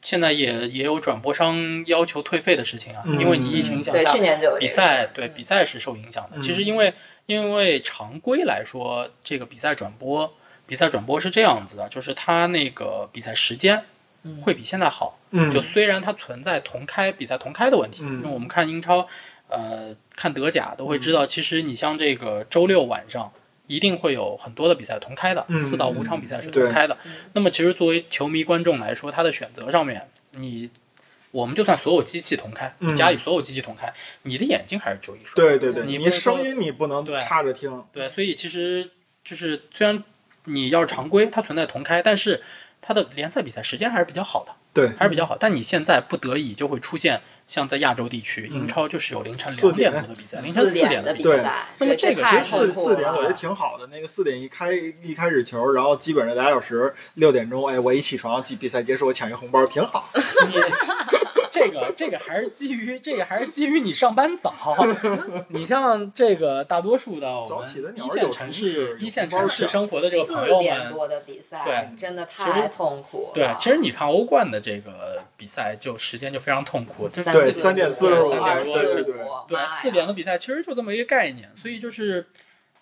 [0.01, 4.60] 现在也也有转播商要求退费的事情啊，嗯因为你疫情影响对，下，去年就有这个。
[4.60, 6.32] 比赛对嗯比赛是受影响的。
[6.36, 6.93] 嗯其实因为
[7.25, 10.29] 因为常规来说，这个比赛转播
[10.67, 13.84] 比赛转播是这样子的，就是他那个比赛时间嗯
[14.41, 15.17] 会比现在好。
[15.31, 19.07] 嗯，就虽然它存在同开比赛同开的问题，嗯因为我们看英超，
[19.47, 23.31] 呃，看德甲都会知道，其实你像这个周六晚上。
[23.65, 26.97] 一定会有很多的比赛同开的，嗯四到五场比赛是同开的。
[27.05, 30.69] 嗯那么其实作为球迷观众来说，他的选择上面，你
[31.31, 33.91] 我们就算所有机器同开，嗯你家里所有机器同开，
[34.23, 35.33] 你的眼睛还是只有一双。
[35.36, 38.91] 对对对，你你不是说声音你不能对插着听，对，所以其实
[39.23, 40.03] 就是虽然
[40.43, 42.43] 你要是常规，它存在同开，但是
[42.86, 45.38] 它的联赛比赛时间还是比较好的，对，还是比较好。
[45.39, 51.04] 但你现在不得已就会出现像在亚洲地区，嗯英超就是有凌晨两点的比赛，凌晨四四点。
[51.04, 51.43] 的比赛，对，
[51.80, 60.10] 那么这个其实四四点我觉得挺好的，那个四点一开一开始球，然后基本上俩小时，六点钟，哎，我一起床，比赛结束，我抢一红包，挺好。
[61.61, 64.53] 你这个这个还是基于这个还是基于你上班早。
[65.49, 73.31] 你像这个大多数的我早起的们一线城市一线城市生活的这个朋友们，点多的比赛，对真的其实太痛苦了。
[73.33, 79.03] 对，其实你看欧冠的这个比赛，就时间就非常痛苦，就对三点四十五二四
[79.47, 82.27] 对四点的比赛其实就这么一个概念，所以就是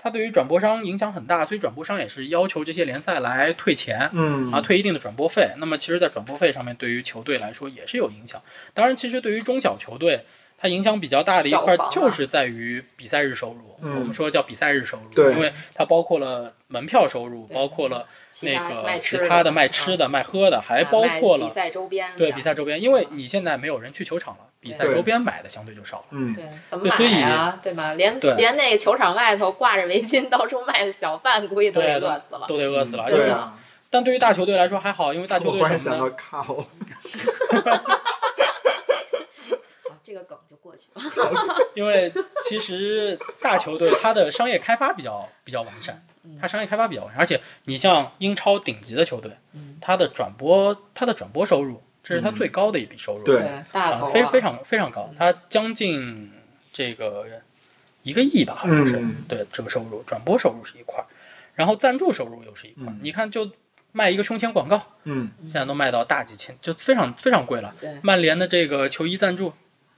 [0.01, 4.09] 它对于转播商影响很大，所以转播商也是要求这些联赛来退钱。
[4.13, 5.51] 嗯啊，退一定的转播费。
[5.57, 8.41] 那么，其实，在转播费上面，对于球队来说也是有影响。
[8.73, 10.25] 当然，其实对于中小球队，
[10.57, 13.77] 它影响比较大的一块就是在于比赛日收入。
[13.83, 18.07] 嗯我们说叫比赛日收入，对因为它包括了门票收入，包括了
[18.41, 22.79] 那个其他的卖吃的、卖喝的，还包括了比赛周边，对比赛周边。
[22.79, 26.05] 因为你现在没有人去球场了，比赛周边买的相对就少了。
[26.11, 27.59] 嗯，对，怎么买呀？
[27.61, 27.93] 对吧？
[27.95, 32.45] 连连那个球场外头挂着围巾到处卖的小贩，估计都得饿死了。
[32.47, 33.03] 都得饿死了。
[33.05, 33.57] 真的对啊。
[33.89, 36.15] 但对于大球队来说还好，因为大球我忽然想到队什么呢？
[36.15, 36.61] 卡欧，
[39.89, 41.01] 好，这个梗就过去了。
[41.73, 42.11] 因为
[42.47, 53.37] 其实大球队它的商业开发比较比较完善，嗯它商业开发比较完善，而且你像英超顶级的球队，嗯它的转播它的转播收入，这是他最高的一笔收入，对。
[53.37, 56.29] 对，大头啊，啊非非常非常高，他将近
[56.73, 57.25] 这个
[58.03, 59.23] 一个亿吧，好像是，嗯。
[59.27, 61.05] 对这个收入，转播收入是一块儿，
[61.55, 63.49] 然后赞助收入又是一块你看就
[63.93, 65.31] 卖一个胸前广告，嗯。
[65.43, 67.73] 现在都卖到大几千，就非常非常贵了。
[68.03, 69.53] 曼联的这个球衣赞助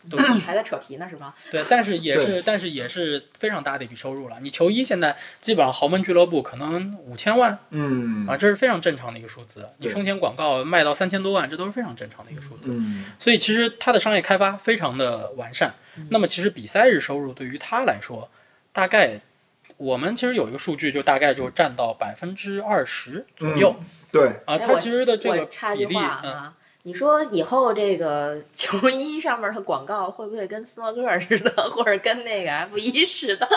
[0.10, 1.34] 都 还在扯皮呢是吗？
[1.52, 4.38] 对，但是也是，但是也是非常大的一笔收入了。
[4.42, 9.66] 你球衣现在基本上豪门俱乐部可能五千万嗯啊，这是非常正常的一个数字。
[9.78, 12.72] 你胸前广告卖到三千多万，这都是非常正常的一个数字。
[12.74, 15.74] 嗯所以其实它的商业开发非常的完善。
[15.96, 18.30] 嗯那么其实比赛日收入对于它来说，
[18.72, 19.22] 大概
[19.78, 23.76] 我们其实有一个数据，就大概就占到百分之二十左右、
[24.12, 24.56] 对，啊。
[24.56, 26.52] 哎它其实的这个比例，嗯，
[26.86, 33.48] 你说以后这个 球衣上面的广告会不会跟斯诺克似的，或者跟那个 F 一似的，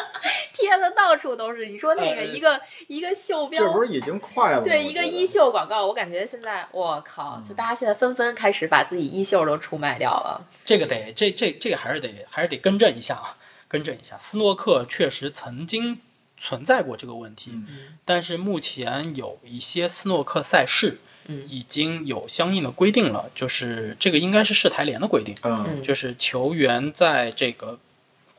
[0.52, 1.66] 贴的到处都是？
[1.66, 4.64] 你说那个呃一个、一个袖标这，不是已经快了吗？
[4.64, 10.46] 对一个衣袖广告，我感觉现在我靠，就大家现在纷纷开始把自己衣袖都出卖掉了。
[10.64, 13.36] 这个得这这这个还是得还是得更正一下啊，
[13.66, 14.16] 更正一下。
[14.20, 15.98] 斯诺克确实曾经
[16.38, 21.05] 存在过这个问题，嗯但是目前有一些斯诺克赛事嗯
[21.48, 25.34] 已经有相应的规定了，就是这个应该是世台联的规定，
[25.82, 27.78] 就是球员在这个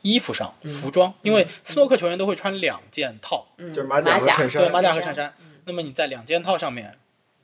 [0.02, 0.72] 衣服上、嗯。
[0.72, 4.62] 服装，因为斯诺克球员都会穿两件套，嗯，就是马甲和衬衫。
[4.62, 5.46] 对马甲和衬衬衫嗯。
[5.64, 6.96] 那么你在两件套上面，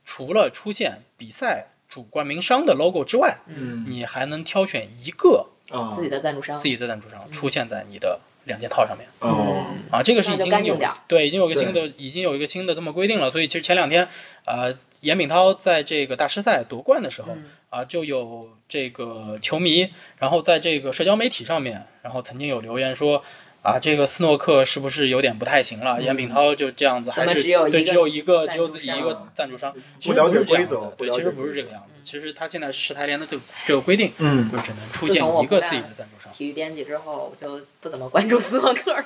[0.05, 3.85] 除了出现比赛主冠名商的 logo 之外，嗯。
[3.87, 5.91] 你还能挑选一个啊。
[5.91, 6.59] 自己的赞助商。
[6.59, 9.07] 自，己的赞助商出现在你的两件套上面。
[9.19, 9.65] 哦。
[9.69, 9.83] 嗯。
[9.91, 13.29] 啊，这个是已经有对，已经有一个新的，已经有一个新的这么规定了。
[13.29, 14.07] 所以其实前两天，
[14.45, 14.73] 呃，
[15.05, 23.23] 严炳涛在这个大师赛夺冠的时候，嗯啊，就有这个球迷，然后在这个社交媒体上面，然后曾经有留言说，
[23.61, 26.01] 啊，这个斯诺克是不是有点不太行了？
[26.01, 31.99] 严炳涛就这样子，还是对只有一个只有一个，只有自己一个赞助商，其不了实不是这样解规则子的对，其实不是这个样子。
[32.03, 36.33] 其实他现在世台联的这个这个规定，嗯就只能出现一个自己的赞助商。
[36.33, 39.05] 体育编辑之后，我就不怎么关注斯诺克了。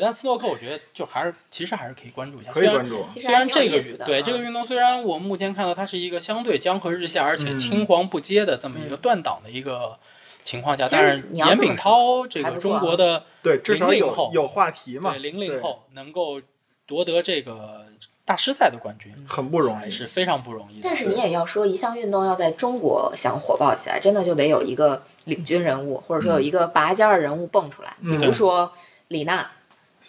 [0.00, 3.02] 但斯诺克我觉得就还是其实还是可以关注一下，可以关注。
[3.04, 4.04] 其实还虽然这个。
[4.04, 9.98] 对这个嗯运动，虽然我目前看到它是一个相对江河日下，而且嗯青黄不接的这么一个嗯断档的一个
[10.44, 16.40] 情况下，但是严炳涛这个中国的对，至少零零后有有话题嘛，对零零后能够
[16.86, 17.86] 夺得这个
[18.24, 19.90] 大师赛的冠军，很不容易。
[19.90, 20.80] 是非常不容易。
[20.82, 27.94] 但是你也要说，一项运动要在中国想火爆起来，真的就得有一个领军人物，或者说有一个拔尖儿人物蹦出来。
[28.00, 28.72] 嗯比如说
[29.08, 29.50] 李娜，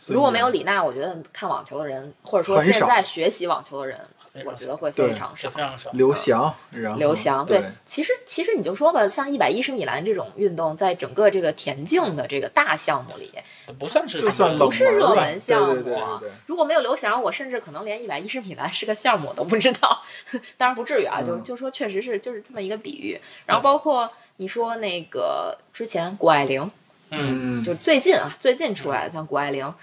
[0.10, 4.00] 如果没有，李娜，我觉得看网球的人，或者说现在学习网球的人，
[4.44, 5.50] 我觉得会非常少。
[5.50, 5.90] 非常少。
[5.94, 6.54] 刘翔，
[6.98, 13.32] 刘翔，对对，其实其实你就说吧，像一百一十米栏这种运动，在整个这个田径的这个大项目里，
[13.80, 15.98] 不算是就算不是热门项目
[16.46, 20.02] 如果没有刘翔，我甚至可能连一百一十米 栏是个项目我都不知道。
[20.58, 23.18] 当然不至于啊，就嗯就说确实是就是这么一个比喻。
[23.46, 26.70] 然后包括你说那个之前谷爱凌，
[27.10, 29.74] 嗯，嗯，就最近啊最近出来的像谷爱凌，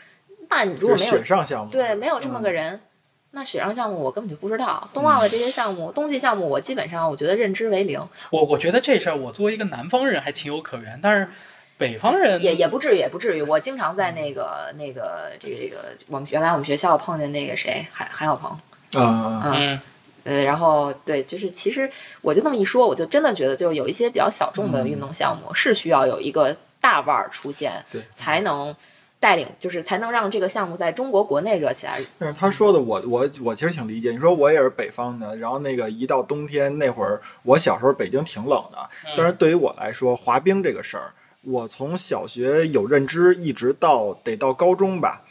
[0.49, 2.81] 那你如果没有雪上项目，对没有这么个嗯人。
[3.35, 11.29] 那雪上项目我根本就不知道，冬奥的这些项目，冬季项目我基本上我觉得认知为零，我我觉得这事儿我作为一个南方人还情有可原，但是
[11.79, 13.43] 北方人也也不至于，也不至于。
[13.43, 18.59] 我经常在那个那个这个这个我们原来我们学校碰见那个谁韩韩晓鹏，
[18.99, 19.81] 嗯，嗯
[20.25, 28.77] 呃，然后对，就是其实我就那么一说，我就真的觉得，就有一些比较小众的运动项目、是需要有一个大腕儿出现对，才能
[29.19, 31.99] 带领，就是才能让这个项目在中国国内热起来。
[32.19, 34.11] 但是他说的我我我其实挺理解。
[34.11, 38.79] 你说我也是北方的，然后那个一到冬天那会儿，我小时候北京挺冷的，
[39.17, 45.23] 但是对于我来说，滑冰这个事儿，我从小学有认知，一直到得到高中吧，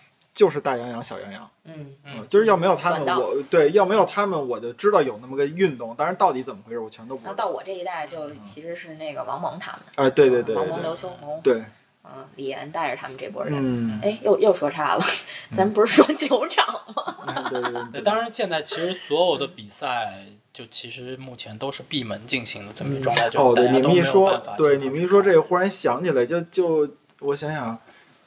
[0.42, 1.48] 就是大洋洋、小洋洋。
[1.66, 7.34] 嗯，嗯，就是要没有他们，我对要没有他们，我就知道有那么个运动，但是到底怎么回事，我全都不知道。
[7.36, 11.64] 到我这一代，就其实是那个王蒙他们，哎，对对对王蒙、对对刘秋红，对，
[12.04, 13.54] 嗯，李岩带着他们这波人。
[13.56, 15.06] 嗯，哎，又又说岔了，
[15.56, 17.18] 咱不是说球场吗？
[17.28, 27.78] 哎对对对，当然现在其实所有的比赛，就其实目前都是闭门进行的这么一个状态，就哦，对，你们一大家都没有说，对，你们一说这个，忽然想起来，就就我想想，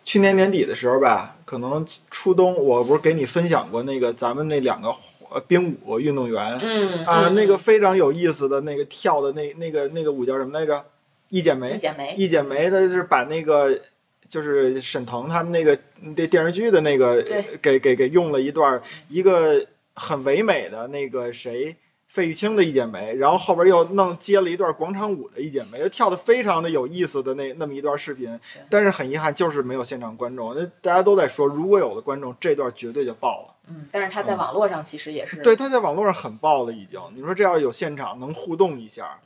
[0.04, 4.94] 去年年底的时候吧，可能初冬，我不是给你分享过那个咱们那两个
[5.30, 10.84] 呃冰舞运动员嗯啊，嗯那个非常有意思的那个跳的那那个那个舞叫什么来着？
[11.30, 13.80] 一剪梅一，剪梅，一剪梅，他是把那个
[14.28, 17.24] 就是沈腾他们那个那电视剧的那个
[17.60, 21.74] 给给给用了一段一个很唯美的那个谁。
[22.14, 28.38] 费玉清的一剪梅，然后后边又弄接了一段广场舞的一剪梅，就跳的非常的有意思的那那么一段视频，
[28.70, 33.54] 但是很遗憾就是没有现场观众，那大家都在说，如果有的观众，这段绝对就爆了。
[33.66, 37.00] 嗯，但是他在网络上其实也是对，他在网络上很爆了已经。
[37.16, 39.18] 你说这要是有现场能互动一下，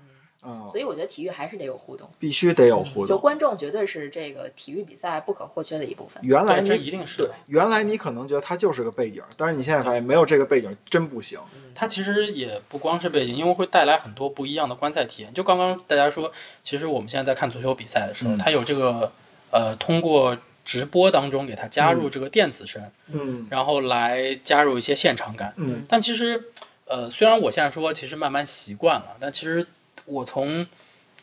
[0.43, 3.07] 嗯，所以我觉得体育还是得有互动，必须得有互动。
[3.07, 6.23] 就观众绝对是这个体育比赛不可或缺的一部分。
[6.23, 11.39] 原来你这一定是对。，原来你可能觉得它就是个背景，但是你现在发现没有这个背景真不行。
[11.75, 15.33] 它其实也不光是背景，因为会带来很多不一样的观赛体验。
[15.33, 16.33] 就刚刚大家说，
[16.65, 19.13] 其实我们现在在看足球比赛的时候，嗯它有这个
[19.51, 25.55] 呃，通过直播当中给它加入这个电子声，嗯然后来加入一些现场感。
[25.57, 26.45] 嗯但其实，
[26.87, 29.67] 呃，虽然我现在说其实慢慢习惯了，但其实
[30.09, 30.67] 我从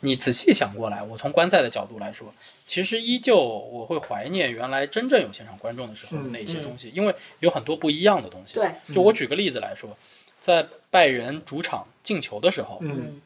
[0.00, 2.32] 你仔细想过来，我从观赛的角度来说，
[2.64, 8.54] 其实依旧我会怀念原来真正有现场观众的时候那些东西，因为有很多不一样的东西。
[8.54, 9.96] 对，就我举个例子来说，
[10.40, 13.22] 在拜仁主场进球的时候，嗯，嗯，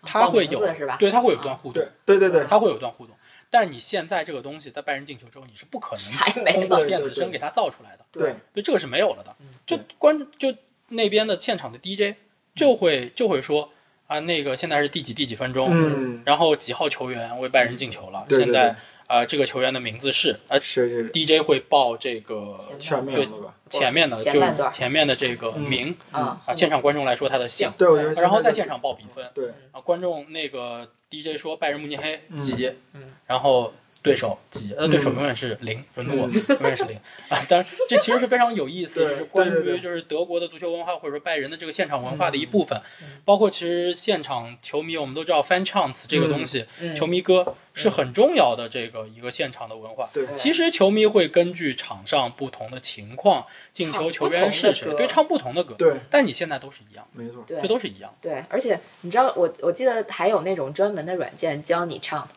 [0.00, 0.60] 他会有？
[0.98, 3.14] 对他会有一段互动对，对对对，他会有一段互动。
[3.50, 6.86] 但是你现在这个东西在拜仁进球之后，你是不可能通过。
[6.86, 8.06] 电子声给它造出来的。
[8.10, 9.36] 对对，这个是没有了的。
[9.66, 10.54] 就观就
[10.88, 12.16] 那边的现场的 DJ
[12.54, 13.70] 就会就会说
[14.12, 21.02] 啊，那个现在是第几第几分钟，嗯，然后几号球员为拜仁进球了，对对现在啊、这个球员的名字是，呃是是。
[21.04, 23.28] 是，DJ 会报这个全面？
[23.68, 33.12] 前面的就前面的这个名、啊啊，现场观众来说他的姓，对，我觉得然后在现现场报比分对，啊，观众那个 DJ 说拜仁慕尼黑几，嗯。
[33.26, 36.96] 然后对手几，呃，对手永远是零，就诺嗯永远是零。
[37.28, 37.38] 啊。
[37.48, 42.80] 当然，这其实是非常有意思，对就是关于就是德国的足球文化或者说拜仁的这个现场文化的一嗯部分，
[43.24, 50.08] 包括其实现场球迷我们都知道 fan chants 这个东西，嗯球迷歌是很重要的这个一个现场的文化。
[50.12, 50.26] 对。
[50.36, 55.74] 其实球迷会根据场上不同的情况，进球球员是谁，唱不同的歌。
[55.76, 55.96] 对，唱不同的歌。
[55.98, 58.12] 对，但你现在都是一样，没错，对这都是一样。
[58.20, 62.28] 对，而且你知道，我我记得还有那种专门的软件教你唱，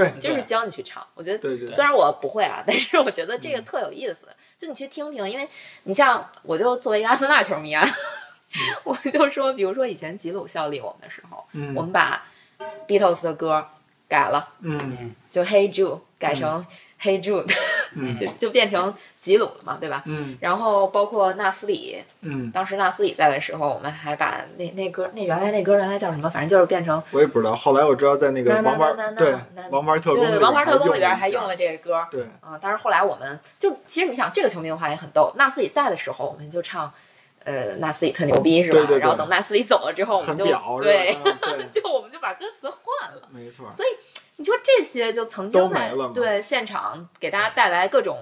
[0.00, 1.06] 对就是教你去唱。
[1.14, 1.70] 我觉得对对。
[1.70, 4.28] 虽然我不会啊，但是我觉得这个特有意思，
[4.58, 5.48] 就你去听听，因为
[5.84, 7.86] 你像我就作为一个阿森纳球迷啊，
[8.84, 12.22] 我就说，比如说以前吉鲁效力我们的时候，嗯我们把
[12.86, 13.66] Beatles 的歌
[14.08, 15.14] 改了，嗯。
[15.30, 16.64] 就 Hey Jude 改成
[17.04, 17.44] Hey Jude，、
[17.96, 20.02] 嗯 就就变成吉鲁了嘛，对吧？
[20.06, 26.30] 嗯然后包括纳斯里，嗯，当时纳斯里在的时候，我们还把那那歌那原来那歌原来叫什么？
[26.30, 27.54] 反正就是变成我也不知道。
[27.54, 35.30] 后来我知道在那个那那王牌那那对那王牌特工对里《王牌特工》里边边还用了这个歌，对啊，但是后来我们就其实你想，这个球迷文化也很逗。
[35.36, 36.90] 纳斯里在的时候，我们就唱，
[37.44, 38.78] 呃，纳斯里特牛逼是吧？
[38.78, 40.46] 对对对然后等纳斯里走了之后，我们就
[40.80, 41.14] 对，
[41.70, 43.28] 就我们就把歌词换了。
[43.30, 43.70] 没错。
[43.70, 43.88] 所以
[44.36, 48.18] 你说这些就曾经在没了对现场给大家带来各种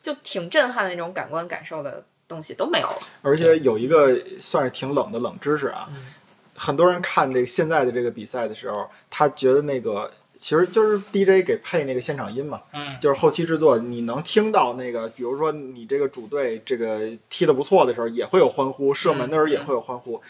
[0.00, 2.98] 就挺震撼的那种感官感受的东西都没有了。
[3.22, 6.06] 而且有一个算是挺冷的冷知识啊，嗯。
[6.54, 20.20] 很多人看这个现在的这个比赛的时候，他觉得那个其实就是 DJ 给配那个现场音嘛，嗯，就是后期制作，你能听到那个，比如说你这个主队这个踢得不错的时候，也会有欢呼，射门的时候也会有欢呼，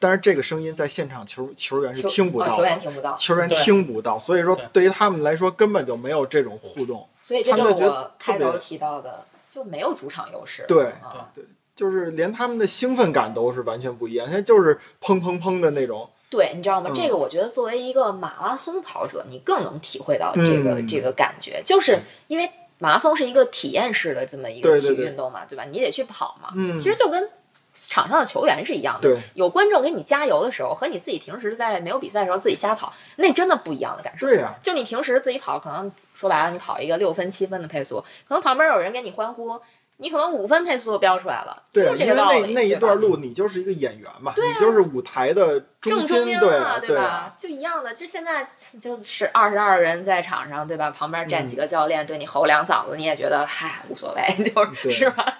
[0.00, 7.06] 但是这个声音在现场球球员是听不到球员听不到，球员听不到，所以说对对于他们来说根本就没有这种互动。
[7.20, 10.64] 所以这就是我开头提到的，就没有主场优势。
[10.66, 11.30] 对啊，
[11.76, 16.08] 就是连他们的兴奋感都是完全不一样，现在就是砰砰砰的那种。
[16.30, 16.90] 对，你知道吗？
[16.90, 21.98] 嗯这个我觉得作为一个马拉松跑者，你更能体会到这个、嗯这个感觉，就是
[22.28, 22.48] 因为
[22.78, 25.64] 马拉松是一个体验式的这么一个体育对对对运动嘛，对吧？
[25.64, 27.28] 你得去跑嘛，嗯其实就跟
[27.72, 29.08] 场上的球员是一样的。
[29.08, 34.26] 对，有观众给你加油的时候，和你自己平时在没有比赛的时候自己瞎跑，那真的不一样的感受。
[34.26, 39.60] 对呀、就你平时自己跑，可能说白了，你跑一个六分、七分的配速，可能旁边有人给你欢呼，
[39.96, 42.54] 你可能五分配速都飙出来了，对啊，就是这个道理。
[42.54, 47.34] 那那一段路你就是一个演员嘛，对啊你就是舞台的中央对啊，对吧？
[47.36, 48.48] 就一样的，就现在
[48.80, 50.90] 就是二十二人在场上，对吧？
[50.90, 55.36] 旁边站几个教练对你吼两嗓子，你也觉得嗨无所谓， 就是是吧？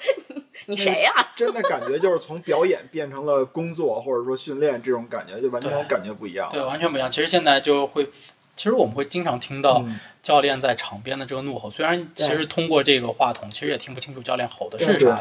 [0.66, 6.52] 你谁呀、 真的感觉就是从表演变成了工作或者说训练这种感觉，就完全感觉不一样了。
[6.52, 7.10] 对，完全不一样。
[7.10, 8.04] 其实现在就会，
[8.56, 15.18] 其实我们会经常听到嗯教练在场边的这个怒吼，虽然其实通过这个话筒，其实也听不清楚教练吼的是啥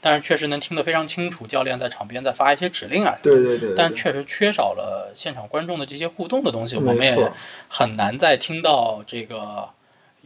[0.00, 3.16] 但是确实能听得非常清楚，教练在场边在发一些指令啊。
[3.22, 7.30] 对对对对，但确实缺少了现场观众的这些互动的东西，我们也，
[7.68, 9.68] 很难再听到这个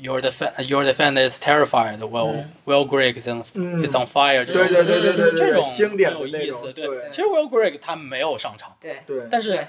[0.01, 1.99] Your defense, your defense is terrified.
[1.99, 4.45] Well, 嗯 Will Grigg is on 嗯 is on fire.
[4.45, 6.61] 这种对对对对对对这种经典的很有意思。
[6.67, 9.67] 那种，对，对其实 Will Grigg 他没有上场，对，对，但是对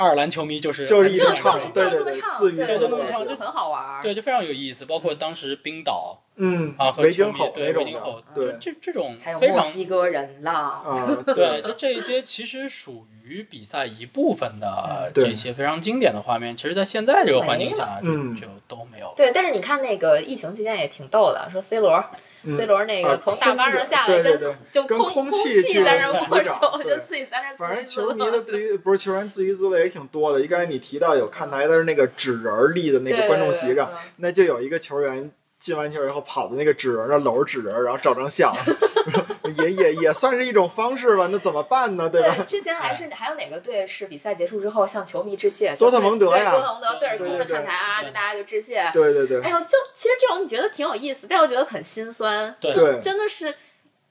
[0.00, 4.02] 爱尔兰球迷就是就是一就直唱就是对对对就是这么唱，对对自娱自乐对，就就很好玩儿。
[4.02, 4.86] 对，就非常有意思。
[4.86, 19.12] 包括当时冰岛嗯啊和对维京吼的，，对这这种还有非常墨西哥人浪，啊， 对，就这些其实属于比赛一部分的这些非常经典的画面，其实，在现在这个环境下，就就都没有。
[19.14, 30.40] 对，但是你看那个疫情期间也挺逗的，说 C 罗、嗯 C 罗那个啊从大巴上下来，跟对对对就跟空空气去在那握手，就自己在那自反正球迷的 自娱不是球员自娱自乐也挺多的。
[30.40, 38.54] 一刚才你提到有看台的是那个纸人立的那个观众席上，，那就有一个球员进完球以后跑到那个纸人儿那搂着纸人，然后照张相，
[39.58, 41.28] 也也也算是一种方式吧。
[41.30, 42.08] 那怎么办呢？
[42.10, 42.36] 对吧？
[42.46, 45.74] 之前还是还有哪个队是比赛结束之后向球迷致谢？
[45.76, 48.88] 多特蒙德呀多特蒙德对着空着对对看台啊，就大家就致谢。
[48.92, 52.54] 对对对哎呦，就其实这种你觉得挺有意思，但又觉得很心酸。
[52.60, 53.54] 对就真的是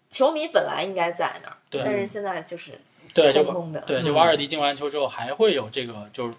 [0.09, 2.71] 球迷本来应该在那儿，对但是现在就是
[3.13, 3.79] 对，就空空的。
[3.81, 6.33] 对，就嗯瓦尔迪进完球之后，还会有这个，就是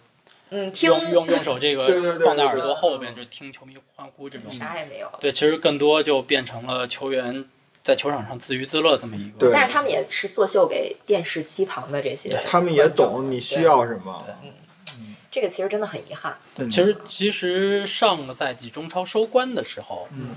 [0.51, 1.87] 嗯，听用用用手这个
[2.25, 4.51] 放在耳朵后边，就听球迷欢呼这种。
[4.51, 5.09] 啥也没有。
[5.21, 7.45] 对，其实更多就变成了球员
[7.83, 9.39] 在球场上自娱自乐这么一个。
[9.39, 13.63] 对但是他们也是作秀给电视机旁的这些，他们也懂你需。
[13.63, 14.25] 要什么。
[15.33, 16.37] 这个其实真的很遗憾。
[16.57, 20.35] 对，其实其实上个赛季中超收官的时候，嗯，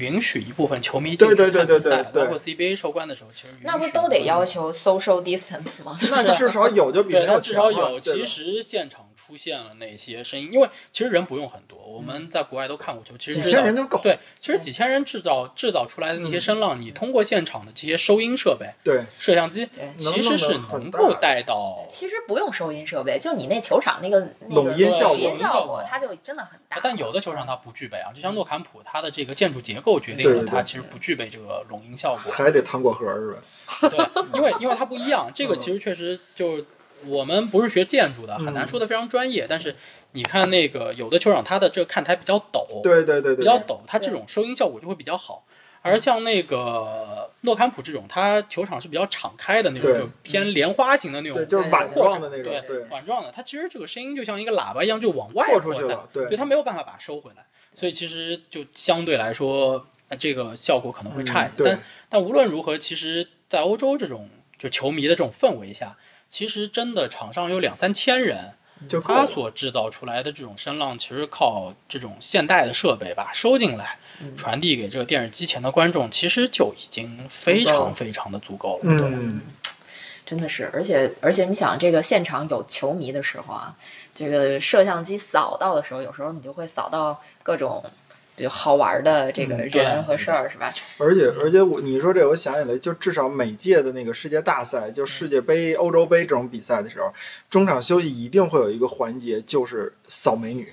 [0.00, 5.96] 允许一部分球迷对进对对对去看比赛，包括 CBA 收官的时候，其实那不都得要求 social distance 吗？
[6.10, 8.00] 那至少有就比对，没有至少有。
[8.00, 14.00] 其实现场出现了那些声音，因为其实人不用很多，我们在国外都看过球，其实几千人就够。
[14.02, 21.86] 对，其实几千人制造制造出来的那些声浪，你通过现场的这些收音设备、对，摄像机，其实是能够带到。
[21.88, 26.80] 其实不用收音设备，就你那球场那个那个拢音效果拢音效音效果它就真的很大。
[26.82, 32.32] 但有的球场它不具备啊，就像诺坎普，它的这个建筑结构决定了它其实不具备这个拢音效果。
[32.32, 33.40] 还得糖果盒是吧？
[33.88, 33.98] 对，
[34.34, 36.64] 因为因为它不一样，这个嗯其实确实就
[37.06, 39.46] 我们不是学建筑的，很难嗯说的非常专业。
[39.48, 39.76] 但是
[40.12, 45.44] 你看那个有的球场，它的这个看台比较陡，对对对对比较陡，它这种收音效果就会比较好。
[45.84, 57.44] 而像那个诺坎普这种，它球场是比较敞开的那种，就偏莲花型的那种，对，就是碗状的那种，对对，碗状的，它其实这个声音就像一个喇叭一样，就往外扩出去扩散了，对对，它没有办法把它收回来，
[57.76, 61.68] 所以其实就相对来说，呃这个效果可能会差一点。
[61.68, 64.30] 但但无论如何，其实，在欧洲这种
[64.60, 65.96] 就球迷的这种氛围下，
[66.32, 68.54] 其实真的场上有两三千人，
[68.88, 78.98] 就他所制造出来的这种声浪，其实靠这种现代的设备吧收进来，嗯传递给这个电视机前的观众，其实就已经非常非常的足够了。
[78.98, 79.42] 对，嗯，
[80.24, 83.76] 真的是，而且而且你想，这个现场有球迷的时候啊，
[84.14, 87.84] 这个摄像机扫到的时候，有时候你就会扫到各种
[88.34, 90.72] 比较好玩的这个人和事儿，是吧？
[90.98, 97.12] 而且而且我你说这，我想起来，就至少每届的那个世界大赛，就世界杯、欧洲杯这种比赛的时候，
[97.50, 100.72] 中场休息一定会有一个环节，就是扫美女，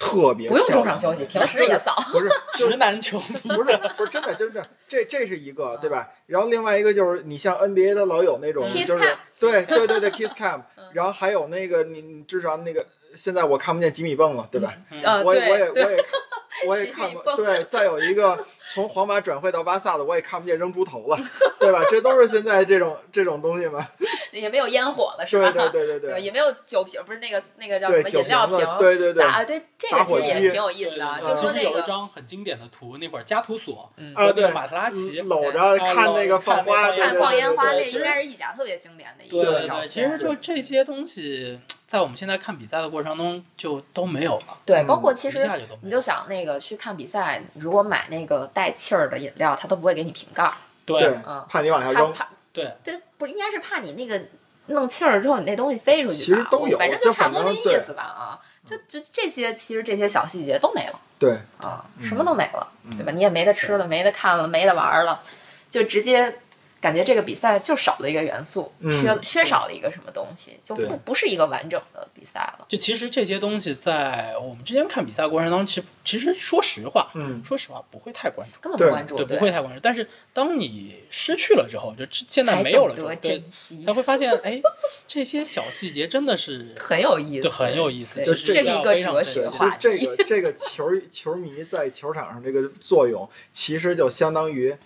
[0.00, 1.94] 特别不用中场休息，平时也扫。
[2.12, 2.28] 不是，
[2.58, 6.08] 就直男球迷不是不是真的，就是，这这是一个对吧？
[6.26, 12.84] 然后另外一个就是你像 NBA 的老有那种就是对对对对 kiss cam，然后还有那个你你至少那个
[13.16, 14.74] 现在我看不见吉米蹦了，对吧？
[15.02, 16.04] 呃，我也我也我也
[16.66, 21.18] 我也看不，对，再有一个从皇马转会到巴萨的，我也看不见扔猪头了，
[21.60, 21.84] 对吧？
[21.90, 23.86] 这都是现在这种这种东西嘛。
[24.32, 25.50] 也没有烟火了，是吧？
[25.50, 29.44] 对对对对对也没有酒瓶，不是那个那个叫什，么饮料瓶对对对咋啊？
[29.44, 31.20] 对，这个其实也挺有意思的啊。
[31.20, 39.88] 就说那个有一张很经典的图，那会儿加图索嗯啊，对，和那个马特拉奇搂着啊看那个放花，看放烟花，对对对那应该是意甲特别经典的一对对对，个照片。
[39.88, 45.48] 其实就这些东西，在我们现在看比赛的过程中就都没有了，对，包括其实。
[45.82, 50.52] 你就想那个去看比赛，如果买那个带气儿的饮料，他都不会给你瓶盖儿，
[50.84, 52.12] 对对嗯，怕你往下扔。
[52.12, 54.20] 怕怕对，这不应该是怕你那个
[54.66, 56.40] 弄气儿之后，你那东西飞出去吧？
[56.40, 58.40] 其实都有反正就差不多那意思吧啊。
[58.66, 63.12] 就就这些，其实这些小细节都没了对，啊，嗯什么都没了，嗯对吧？
[63.12, 65.22] 你也没得吃了，没得看了，没得玩了，
[65.70, 66.38] 就直接。
[66.80, 68.98] 感觉这个比赛就少了一个元素，嗯。
[68.98, 72.66] 缺缺少了一个什么东西，就不不是一个完整的比赛了。
[72.68, 79.80] 就其实这些东西在我们之前看比赛过程当中，其实其实说实话，嗯，说实话不会太关注，根本不关注，对，不会太关注。
[79.82, 83.84] 但是当你失去了之后，就这现在没有了对，珍惜。
[83.84, 84.60] 才，会发现，哎，
[85.06, 88.22] 这些小细节真的是很有意思，就很有意思。
[88.24, 89.76] 这是一个哲学话题。
[89.80, 94.76] 这个这个球球迷在球场上这个作用，其实就相当于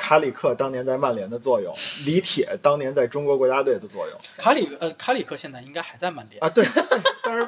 [0.00, 1.74] 卡里克当年在曼联的作用，
[2.06, 6.48] 李铁当年在中国国家队的作用卡里呃卡里克现在应该还在曼联啊。
[6.48, 7.46] 对，对当时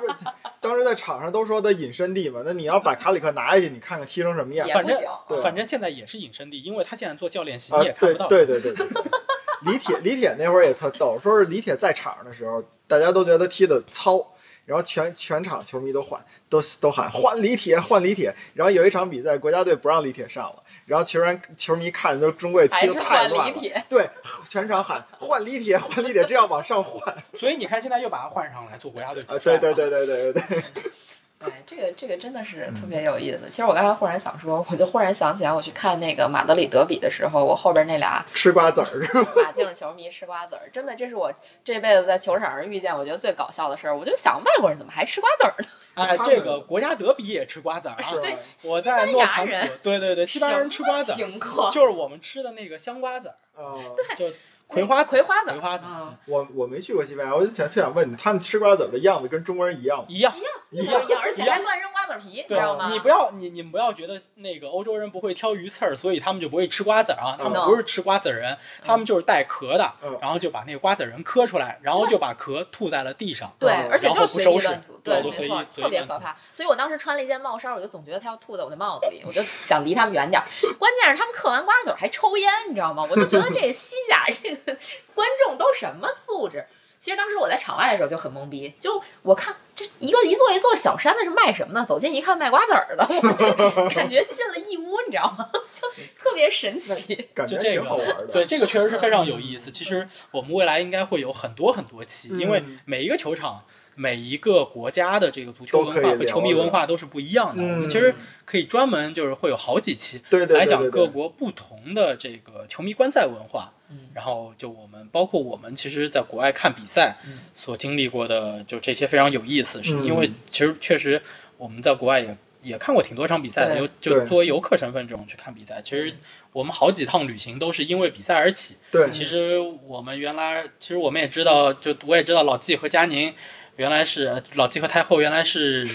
[0.61, 5.11] 当时在场上都说他隐身地嘛，那你要把卡里克拿下去，你看看踢成什么样反正也行。
[5.26, 7.92] 对反正现在也是隐身地，因为他现在做教练席也？
[7.94, 8.28] 看不到。
[8.28, 8.86] 对对对对。
[8.86, 9.03] 对
[9.64, 14.28] 李铁李铁那会儿也特逗，说是李铁在场上的时候，大家都觉得踢的糙。
[14.64, 18.32] 然后全全场球迷都喊，都都喊换李铁，换李铁。
[18.55, 24.09] 然后有一场比赛，国家队不让李铁上了，然后球员球迷看都中国也踢得太乱了，对，
[24.49, 27.16] 全场喊换李铁，换李铁， 这样往上换。
[27.39, 29.39] 所以你看现在又把他换上来做国家队主啊！
[29.43, 30.83] 对对对对对对对，
[31.45, 33.49] 哎，这个这个真的是特别有意思。
[33.51, 39.43] 其实我刚才忽然想说，我就忽然想起来，我去看那个马德里德比的时候，我后边那俩吃瓜子儿是吧？
[39.45, 41.32] 马竞球迷吃瓜子儿，真的，这是我
[41.64, 43.97] 这辈子在球场上遇见我觉得最搞笑的事儿。
[43.97, 45.68] 我就想，外国人怎么还吃瓜子儿呢？
[45.95, 48.18] 哎，这个国家德比也吃瓜子儿啊是。
[48.20, 53.76] 对，我在诺坎西班牙人普，对对对，西班牙人吃瓜子儿，就是我们吃的那个香瓜子儿，啊，
[54.16, 54.26] 就
[54.72, 55.84] 葵花葵花籽儿葵花籽
[56.26, 60.04] 我我没去过西班牙，我就想特想问你，他们吃瓜子儿的样子跟中国人一样吗？
[60.08, 60.32] 一样。
[60.70, 62.88] 一样一样，而且还乱扔瓜子皮，你知对道吗？
[62.90, 67.36] 你不要你你们不要觉得那个欧洲人不会挑鱼刺儿，所以他们就不会吃瓜子儿啊。
[67.38, 73.52] 他们嗯不是吃瓜子儿人，他们就是带壳的嗯，然后就把那个瓜子仁磕出来，然后就把壳吐在了地上。
[73.58, 76.36] 对，嗯而且然就是不收拾地乱吐，对，没错特别可怕。
[76.53, 80.46] 所以我当时穿了一件帽衫，我就总觉得他要吐在我的帽子里，我就 想离他们远点儿。
[80.78, 83.07] 关键是他们嗑完瓜子儿还抽烟，你知道吗？
[83.11, 84.76] 我就觉得这西甲这个
[85.14, 86.66] 观众都什么素质？
[86.98, 91.84] 其实当时我在场外的时候就很懵逼，就我看这一个一座一座小山的是卖什么呢？
[91.84, 95.50] 走近一看卖瓜子儿的，我就 感觉进了义乌，你知道吗？
[95.74, 97.16] 就特别神奇。
[97.34, 98.28] 感这个挺好玩的。
[98.28, 99.72] 对，这个确实是非常有意思。
[99.72, 103.64] 其实我们未来应该会有很多很多期，因为嗯每一个球场、
[103.95, 107.62] 每一个国家的这个足球文化和球迷文化都是不一样的。
[107.62, 108.14] 我们嗯其实
[108.45, 113.72] 可以专门就是会有好几期来讲各国不同的这个球迷观赛文化。
[113.90, 114.09] 嗯。
[114.14, 117.40] 然后就我们包括我们其实在国外看比赛嗯。
[117.55, 120.05] 所经历过的，就这些非常有意思，是嗯。
[120.05, 121.20] 因为其实确实
[121.59, 126.14] 我们在国外也也看过挺多场比赛的，就就作为游客身份这种去看比赛，其实
[126.53, 128.76] 我们好几趟旅行都是因为比赛而起。
[128.90, 129.11] 对。
[129.11, 133.34] 其实我们原来，其实我们也知道，就我也知道老纪和佳宁
[133.76, 135.86] 原来是呃老纪和太后原来是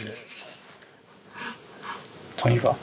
[2.36, 2.76] 重新说，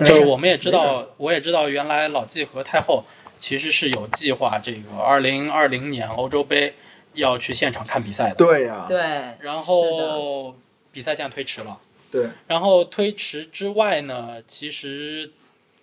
[0.00, 3.04] 没事就是我们也知道，我也知道，原来老纪和太后
[3.40, 6.74] 其实是有计划，这个二零二零年欧洲杯
[7.12, 8.98] 要去现场看比赛的，对呀，对，
[9.40, 10.54] 然后
[10.92, 11.78] 比赛现在推迟了。
[12.10, 15.32] 对，然后推迟之外呢，其实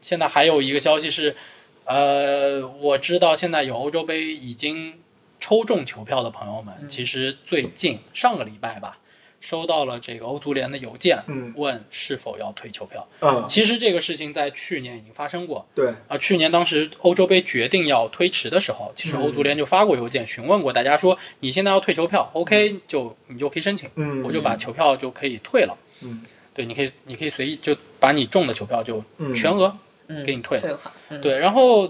[0.01, 1.35] 现在还有一个消息是，
[1.83, 4.99] 呃，我知道现在有欧洲杯已经
[5.41, 6.87] 抽中球票的朋友们，嗯。
[6.87, 8.99] 其实最近上个礼拜吧，
[9.41, 11.51] 收到了这个欧足联的邮件，嗯。
[11.57, 13.05] 问是否要退球票。
[13.19, 15.67] 嗯，其实这个事情在去年已经发生过。
[15.75, 25.75] 对，啊，去年当时欧洲杯决定要推迟的时候，其实欧足联就发过邮件询问过大家说，你现在要退球票，OK 就你就可以申请，嗯，我就把球票就可以退了。
[26.01, 26.23] 嗯。
[26.53, 29.33] 对，你可以，你可以随意就把你中的球票就嗯。
[29.33, 29.75] 全额
[30.07, 30.61] 嗯，给你退了。
[30.61, 31.87] 退款，嗯，对，然后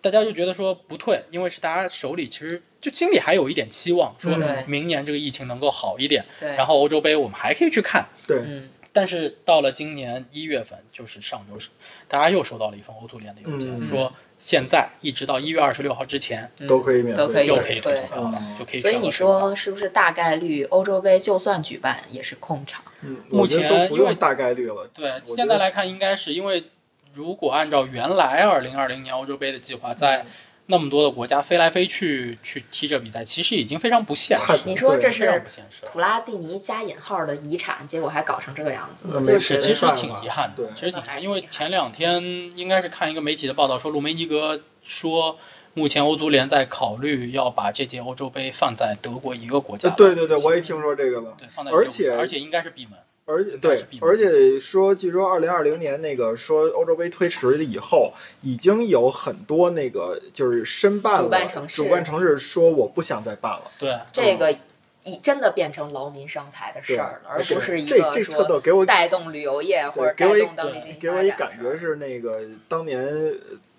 [0.00, 4.34] 大家就觉得说不退，因为是大家手里其实就心里还有一点期望，说
[4.66, 8.08] 明年这个疫情能够好一点，对，然后欧洲杯我们还可以去看。
[8.26, 8.70] 对，嗯。
[8.92, 11.68] 但是到了今年一月份，就是上周是，
[12.08, 13.84] 大家又收到了一封欧足联的邮件，嗯。
[13.84, 16.66] 说现在一直到一月二十六号之前嗯。
[16.66, 17.22] 都可以免费。
[17.22, 17.46] 都可以。
[17.46, 18.02] 又可以退对
[18.58, 22.82] 就可以所以你说是不是大概率欧洲杯就算举办也是空场？
[23.02, 26.64] 嗯，目前因为都不用大概率了，对，现在来看，应该是因为
[27.20, 30.24] 如果按照原来二零二零年欧洲杯的计划，在
[30.68, 35.42] 那么多的国家飞来飞去去踢这比赛，其实已经非常不现太实，你说这是。
[35.84, 42.22] 普拉蒂尼加引号的遗产，结果还搞成这个样子那，就是其实挺遗憾的，其实挺遗憾，因为前两天
[42.56, 45.36] 应该是看一个媒体的报道说，鲁梅尼格说，
[45.74, 49.94] 目前欧足联在考虑要把这届欧洲杯放在德国一个国家呃。
[49.94, 51.34] 对对对，我也听说这个了。
[51.38, 52.94] 对，放在而且而且应该是闭门。
[53.30, 58.12] 而且对而且说，据说二零二零年那个说欧洲杯推迟了以后，
[58.42, 64.54] 已经有很多那个就是申办了主办城市主办城市说我不想再办了，对，这个
[65.04, 73.32] 已真的变成劳民伤财的事儿了，而不是一这个这特逗，给我说带动旅游业或者给我一带动当地经济给我一感觉是那个当年呃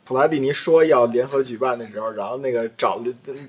[0.04, 3.02] 普拉蒂尼说要联合举办的时候，然后那个找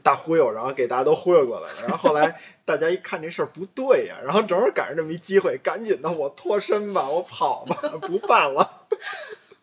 [0.03, 8.87] 大忽悠，然后给大家都忽悠过来了，然后后来大家一看这事儿不对呀、然后正好赶上这么一机会，赶紧的我脱身吧，我跑吧， 不办了。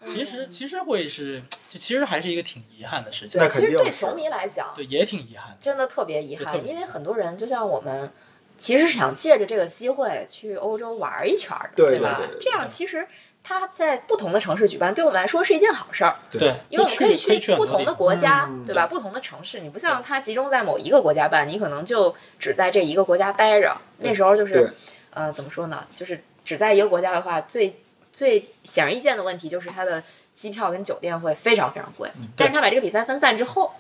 [0.06, 5.58] 其实其实会是，就其实还是一个挺遗憾的事情，对，那其肯定是实对球迷来讲，对，也挺遗憾的。
[5.60, 8.12] 真的特别遗憾，因为很多人就像我们，
[8.58, 12.40] 其实是想借着这个机会去欧洲玩一圈儿的，对吧对对对？
[12.42, 13.06] 这样其实
[13.44, 18.86] 它在不同的城市举办，对我们来说是一件好事儿，对，因为我们可以去不同的国家，嗯对吧？
[18.86, 23.76] 不同的城市，你不像它集中在某一个国家办，你可能就只在这一个国家待着。
[23.98, 24.72] 那时候就是，
[25.12, 25.88] 呃，怎么说呢？
[25.96, 27.82] 就是只在一个国家的话，最
[28.14, 32.10] 最显而易见的问题就是它的机票跟酒店会非常非常贵。
[32.36, 33.72] 但是它把这个比赛分散之后，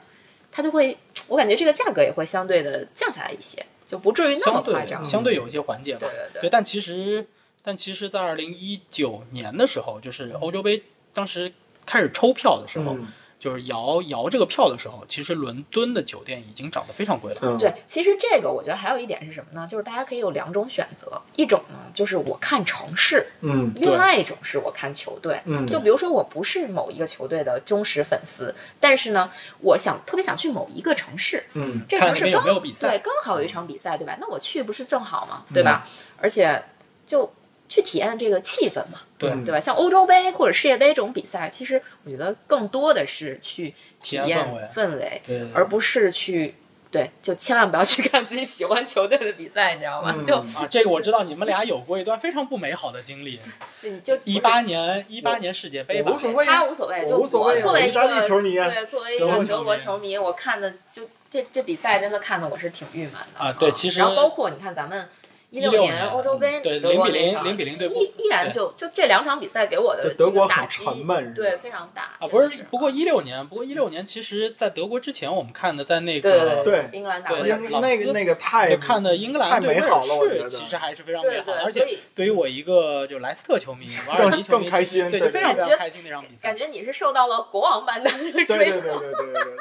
[0.51, 0.97] 它就会，
[1.28, 5.10] 我感觉这个价格也会相对的降下来一些，就不至于那么夸张对。
[5.10, 6.10] 相对有一些缓解吧对。
[6.10, 7.26] 对对，对，但其实，
[7.64, 10.84] 但其实，在二零一九年的时候，就是欧洲杯
[11.14, 11.51] 当时
[11.86, 13.07] 开始抽票的时候，嗯
[13.39, 17.39] 就是摇摇这个票的时候，其实伦敦的酒店已经涨得非常贵了。
[17.41, 19.66] 嗯，对，其实这个我觉得还有一点是什么呢？
[19.66, 25.39] 就是大家可以有两种选择，一种呢就是我看城市，嗯另外一种是我看球队。
[25.45, 29.32] 嗯，就比如说我不是某一个球队的忠实粉丝，但是呢，
[29.62, 34.18] 我想特别想去某一个城市，嗯这城市刚没有比赛对刚好有一场比赛，对吧？
[34.20, 35.45] 那我去不是正好吗？
[35.53, 35.88] 对吧？
[36.18, 36.62] 而且
[37.07, 37.32] 就
[37.70, 39.60] 去体验这个气氛嘛，对嗯对吧？
[39.60, 43.68] 像欧洲杯或者世界杯这种比赛，其实我觉得更多的是去
[44.02, 46.56] 体体验验氛围氛围，而不是去
[46.92, 50.16] 对，就千万不要去看自己喜欢球队的比赛，你知道吗？
[50.18, 53.38] 嗯就啊，这个我知道，你们俩有过一段非常不美好的经历。
[53.80, 65.08] 就你就一八年，一八年世界杯吧无，所谓啊他无所谓，就我无所谓啊作为一个球迷啊对，作为一个德国球球迷，我看的就这这比赛真的看的我是挺郁闷的啊对其实然后包括你看咱们。
[65.52, 86.56] 一16年年欧洲杯，对德国0比0那场0比0对依依然就就这两场比赛给我的德国很这个打击对，非常大啊，不是，不过一六年，不过一六年，其实在德国之前，我们看的在那对个对英格兰打那个那个太就看的英格兰太对威美好了，我尔士，觉得其实还是非常美对好而且所以对于我一个就莱斯特球迷， 瓦尔更迪球迷更开心对，就非常非常开心那场比赛感。
[86.56, 88.82] 觉你是受到了国王般的追捧对对。
[88.82, 89.58] 对对对。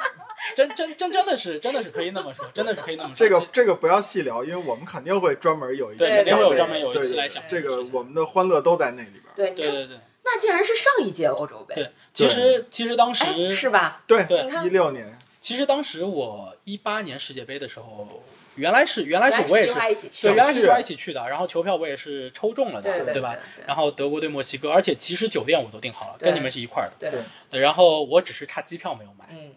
[0.55, 3.15] 真真真真的是真的是可以那么说，真的是可以那么说。
[3.15, 9.23] 这个这个不要细聊，因为我们肯定会专门有一期对肯定会有专门有一对对期来讲这个我们的欢乐都在那里边。
[9.35, 14.03] 对，你看，对对对那竟然是上一届欧洲杯，对，其实其实当哎，时是吧？
[14.05, 18.21] 对对你看一六年，其实当时我一八年世界杯的时候，
[18.55, 23.35] 原来是原来是我也是计划一起去对，的，原来是计划一起去的，然后球票我也是抽中了的，对对吧？
[23.55, 26.95] 对然后德国对墨西哥，而且其实酒店我都订好了，跟你们是一块儿的。
[26.99, 29.48] 对对对，然后我只是差机票没有买，嗯，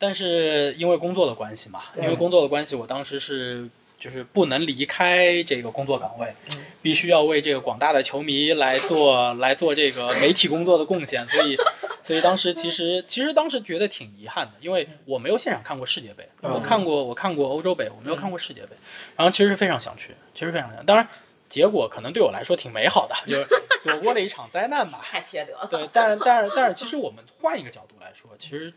[0.00, 11.56] 但是因为工作的关系嘛，因为工作的关系，我当时是就是不能离开这个工作岗位，嗯必须要为这个广大的球迷来做来做这个媒体工作的贡献，所以。
[12.02, 18.70] 所以当时其实其实当时觉得挺遗憾的，因为我没有现场看过世界杯，嗯我看过我看过欧洲杯，我没有看过世界杯，
[19.16, 21.06] 然后其实是非常想去，其实非常想，当然
[21.48, 23.46] 结果可能对我来说挺美好的，就是
[23.84, 24.98] 躲过了一场灾难吧。
[25.04, 25.68] 太缺德了。
[25.70, 28.72] 对，但是但是但是，其实我们换一个角度来说，其实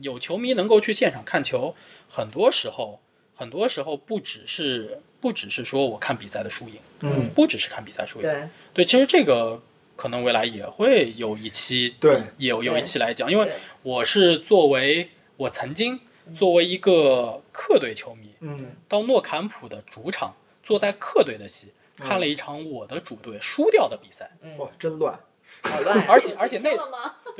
[0.00, 1.74] 有球迷能够去现场看球，
[2.08, 3.00] 很多时候
[3.34, 9.60] 很多时候不只是不只是说我看比赛的输赢，嗯，不只是看比赛输赢，对，对，其实这个
[9.96, 16.00] 可能未来也会有一期，对，有有一期来讲，因为我是作为我曾经
[16.36, 25.18] 作为一个客队球迷，嗯，到诺坎普的主场坐在客队的席，看了一场我的主队输掉的比赛，嗯，哇，真乱。
[25.62, 26.06] 好乱。
[26.06, 26.70] 而且而且那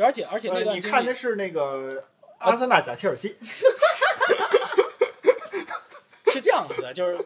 [0.04, 2.04] 而且而且那呃，段经历你看的是那个
[2.38, 3.36] 阿森纳打切尔西，
[6.32, 7.18] 是这样子的，就是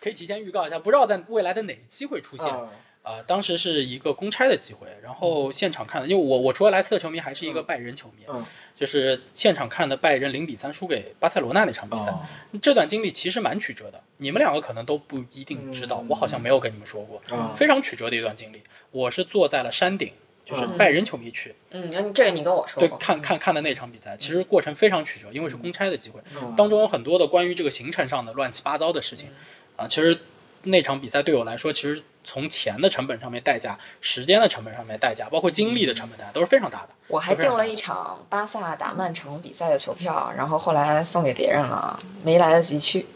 [0.00, 2.46] 可以提前预告一下，不知道在未来的哪一期会出现。
[2.46, 2.68] 啊，
[3.02, 8.44] 啊、当时是一个公差的机会，然后现场看的，因为我我除了莱斯特球迷，还是一个拜仁球迷，嗯，
[8.74, 12.06] 就是现场看的拜仁零比三输给巴塞罗那那场比赛。
[12.06, 12.20] 哦
[12.62, 18.62] 这段经历其实蛮曲折的，你们两个可能都不一定知道，嗯我好像没有跟你们说过，啊非常曲折的一段经历。
[18.90, 20.12] 我是坐在了山顶，
[20.46, 20.78] 就是嗯。
[20.78, 26.54] 拜仁球迷去，嗯，你这个你跟我说对，看看看的那场比赛，其实过程非常曲折，因为是公差的机会，嗯。
[26.56, 29.28] 当中有很多的关于这个行程上的乱七八糟的事情，
[29.76, 30.18] 啊，其实
[30.62, 36.88] 那场比赛对我来说，其实从钱的成本上面代价、时间的成本上面代价，包括精力的成本代价都是非常大的。
[37.08, 43.06] 我还订了一场巴萨打曼城比赛的球票，然后后来送给别人了，没来得及去。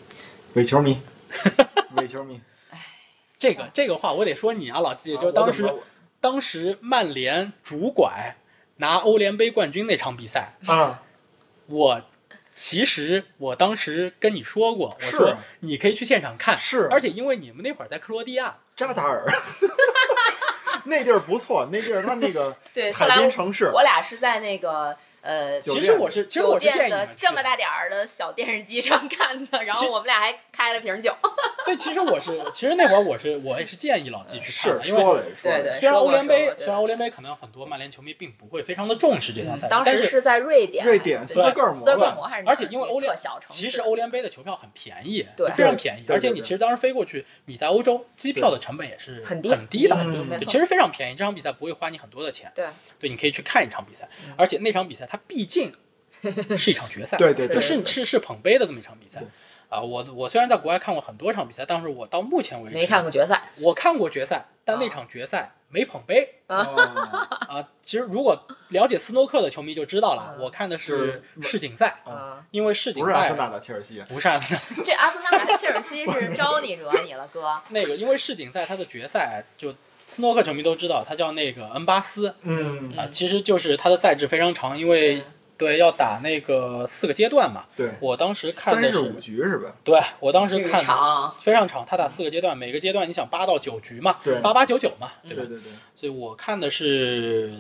[0.55, 1.01] 伪球迷，
[1.97, 2.41] 伪球迷，
[3.39, 5.73] 这个这个话我得说你啊，老季，就是当时、
[6.21, 8.37] 当时曼联主拐
[8.77, 11.03] 拿欧联杯冠军那场比赛，啊，
[11.67, 12.03] 我
[12.55, 16.89] 其实我当时跟你说过，我说你可以去现场看，是。
[16.91, 19.25] 而且因为你们那会儿在克罗地亚，扎达尔，
[20.85, 22.57] 那地儿不错，那地儿它那个
[22.95, 31.15] 海来我边城市，我俩是在那个呃其实我是其实我是建店议你们这么大点儿的小电视机上看的，然后我们俩还开了瓶酒。
[31.67, 35.03] 对，其实我是，其实那会儿我是我也是建议老季去看是的，因为
[35.37, 49.97] 说虽然欧联杯虽然欧联杯可能很多曼联球迷并不会非常的重视这项赛事，但是当时是在瑞典，瑞典对斯德哥尔摩斯德哥尔摩还是而且因为欧联特小城，其实欧联杯的球票很便宜，对非常便宜，而且你其实当时飞过去，你在欧洲机票的成本也是很低很低的，
[50.41, 52.67] 其实非常便宜，这场比赛不会花你很多的钱，对，
[52.99, 55.75] 对，你可以去看一场比赛，嗯而且那场比赛它毕竟
[56.57, 59.21] 是一场决赛， 对对对就是是是捧杯的这么一场比赛。
[59.69, 66.57] 啊，我我虽然在国外看过很多场比赛，但是我到目前为止没看过决赛，我看过决赛，但那场决赛没捧杯哦
[67.49, 67.69] 啊。
[67.83, 68.37] 其实如果
[68.71, 77.63] 了解斯诺克的球迷就知道了，嗯我看的是是世锦赛，嗯，因为世锦赛不是阿森纳打切尔西，不是阿森纳 这阿森纳打切尔西是招你惹你了，哥。
[77.69, 79.73] 那个，因为世锦赛它的决赛就
[80.11, 82.35] 斯诺克球迷都知道，他叫那个恩巴斯。
[82.43, 85.23] 嗯，啊，其实就是他的赛制非常长，因为
[85.57, 85.79] 对。
[85.79, 87.65] 要打那个四个阶段嘛。
[87.77, 89.73] 对，我当时看的是五，局是吧？
[89.85, 94.41] 对我当时看的，非常长，他打四个阶段，每个阶段你想八到九局嘛，对。
[94.41, 95.37] 八八九九嘛，对吧？
[95.37, 97.53] 对对对，所以我看的是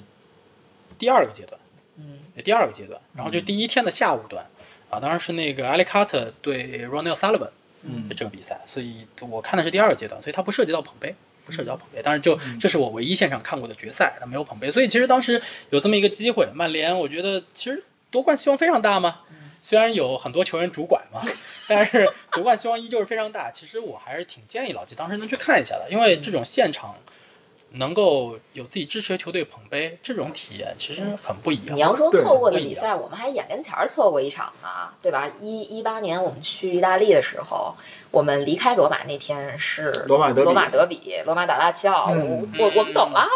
[0.98, 1.60] 第二个阶段，
[1.98, 4.46] 嗯，第二个阶段，然后就第一天的下午段，
[4.88, 7.50] 啊，当然是那个埃里卡特对 Ronald Sullivan
[7.82, 8.08] 嗯。
[8.16, 11.14] 这个比赛，所以我看的是第二个阶段，所以它不涉及到捧杯，
[11.44, 19.20] 不涉及到捧杯，但是就这是我唯一现场看过的决赛，他没有捧杯，所以其实当时有这么一个机会，曼联我觉得其实夺冠希望非常大嘛。
[19.62, 21.22] 虽然有很多球员主管嘛，
[21.68, 23.52] 但是夺冠希望依旧是非常大。
[23.52, 26.96] 其实我还是挺建议老季当时能去看一下的，因为这种现场
[27.72, 31.76] 能够有自己支持的球队捧杯，这种体验其实很不一样。
[31.76, 34.68] 你要说错过的比赛，我们还眼跟前儿错过一场呢，
[35.00, 35.30] 对吧？
[35.40, 37.76] 一一八年我们去意大利的时候，
[38.10, 40.44] 我们离开罗马那天是罗马德比。
[40.44, 42.50] 罗马德比，罗马打大齐奥，嗯。
[42.58, 43.28] 我我我们走了，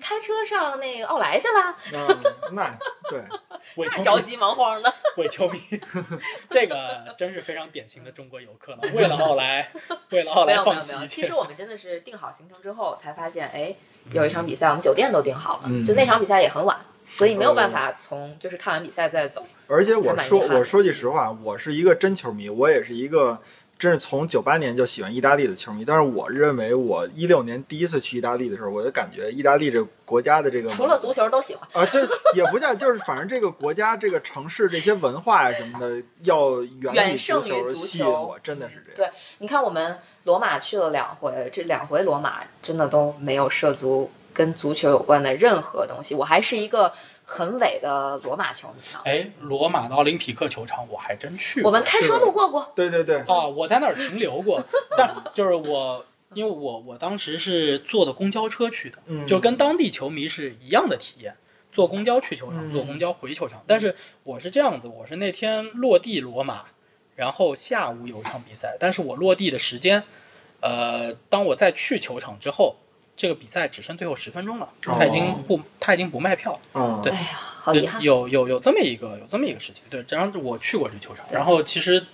[0.00, 2.78] 开车上那个奥莱去了，嗯，那
[3.10, 3.20] 对，
[3.76, 4.92] 伪球迷，着急忙慌的。
[5.16, 5.60] 伪球迷，
[6.50, 8.78] 这个真是非常典型的中国游客了。
[8.94, 9.70] 为了奥莱，
[10.10, 11.32] 为了奥没莱有没有没有，没有其实。
[11.34, 13.74] 我们真的是定好行程之后才发现，哎，
[14.12, 16.78] 有一场比赛我们酒店都订好了，嗯就那场比赛也很晚，
[17.10, 19.46] 所以没有办法从就是看完比赛再走。
[19.68, 23.40] 而且我说我说句实话，我是一个真球迷，我也是一个
[23.78, 25.84] 真是从九八年就喜欢意大利的球迷。
[25.84, 31.68] 但是我认为，我一六年第一次去意大利的时候，我就感觉意大利这国家的这个除了足球都喜欢。
[31.72, 32.00] 啊，这
[32.34, 39.12] 也不叫，就是反正这个国家、这个城市这些文化呀什么的，要远胜于足球吸引我，真的是这样。
[39.12, 46.14] 对你看我们罗马去了两回，这两回罗马真的都没有涉足跟足球有关的任何东西。
[46.14, 46.92] 我还是一个
[47.28, 49.00] 很伟的罗马球迷呢。
[49.04, 51.68] 哎，罗马的奥林匹克球场我还真去过。
[51.68, 54.62] 我们开车路过过，对对对，啊，我在那儿停留过，
[54.96, 61.34] 但就是我，因为我我当时是坐的公交车去的，嗯就跟当地球迷是一样的体验，
[61.72, 63.64] 坐公交去球场，嗯坐公交回球场。
[63.66, 66.66] 但是我是这样子，我是那天落地罗马，
[67.16, 70.04] 然后下午有一场比赛，但是我落地的时间，
[70.60, 72.76] 呃，当我再去球场之后，
[73.16, 78.02] 这个比赛只剩最后十分钟了，他已经不他已经不卖票，嗯，对哎呀，好遗憾。
[78.02, 82.04] 有有有这么一个有这么一个事情，对，然后我去过这球场，然后其实，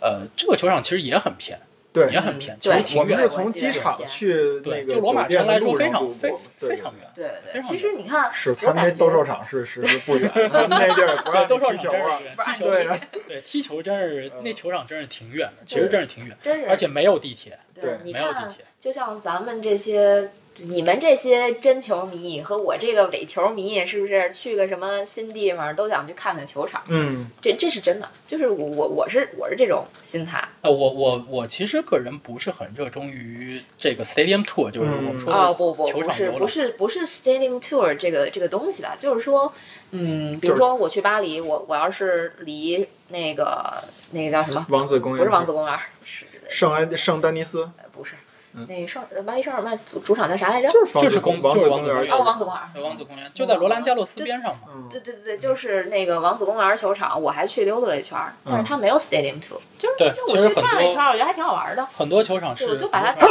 [0.00, 1.58] 呃，这个球场其实也很偏，
[1.94, 3.22] 对也，很偏，其实挺远的。
[3.22, 7.08] 我们是从机场去那对，个就罗马城来说非常非非常远。
[7.14, 20.30] 对对对，其实你看，是他们那斗兽场是是是不远， 那地儿不让踢球啊场真是，远，踢球对啊，对踢球真是嗯那球场真是挺远的，其实真是挺远，真是，而且没有地铁，对没有地铁，就像咱们这些。
[20.62, 26.82] 你们这些真球迷和我这个伪球迷，是不是去个什么新地方都想去看看球场？
[26.88, 36.38] 嗯这这是真的，就是我我我是我是这种心态呃，我我我其实个人不是很热衷于这个 stadium tour，就是我们说啊、的不不不是球场游览。
[36.38, 39.52] 不是不是 stadium tour 这个这个东西的，就是说，
[39.92, 50.68] 嗯，比如说我去巴黎，我我要是离那个那个叫什么，王子公园不是王子公园，是圣安圣丹尼斯，呃不是嗯那圣巴黎圣日耳曼主主场在啥来着？
[50.70, 52.84] 就是王子就是公王就是子公园王子公园哦，王子公园。
[52.84, 54.62] 王子公园就在罗兰加洛斯边上嘛。
[54.74, 61.84] 嗯对对对对，就是那个王子公园球场，我还去溜达了一圈儿，但是它没有 stadium tour，就是就我去转了一圈儿，我觉得还挺好玩的。
[61.86, 63.16] 很多球场是，我就把它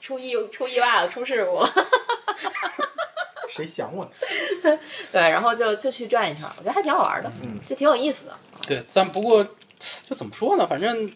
[0.00, 1.68] 出意出意外了，出事故了。
[3.48, 4.10] 谁想我呢？
[5.10, 8.36] 对，然后就就去转一圈儿，我觉得还挺好玩的，嗯就挺有意思的。
[8.66, 9.42] 对，但不过
[10.06, 10.66] 就怎么说呢？
[10.66, 11.10] 反正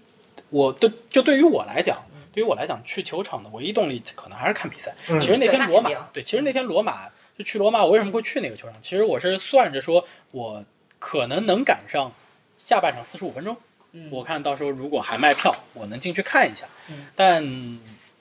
[0.50, 4.94] 我对就对于我来讲，对于我来讲，去球场的唯一动力可能还是看比赛。
[5.08, 8.76] 嗯其实那天罗马对，其实那天罗马就去罗马，我为什么会去那个球场？
[8.82, 10.64] 其实我是算着说，我
[10.98, 12.12] 可能能赶上
[12.58, 13.56] 下半场四十五分钟。
[13.92, 16.66] 嗯我看到时候如果还卖票，我能进去看一下。
[16.88, 17.44] 嗯但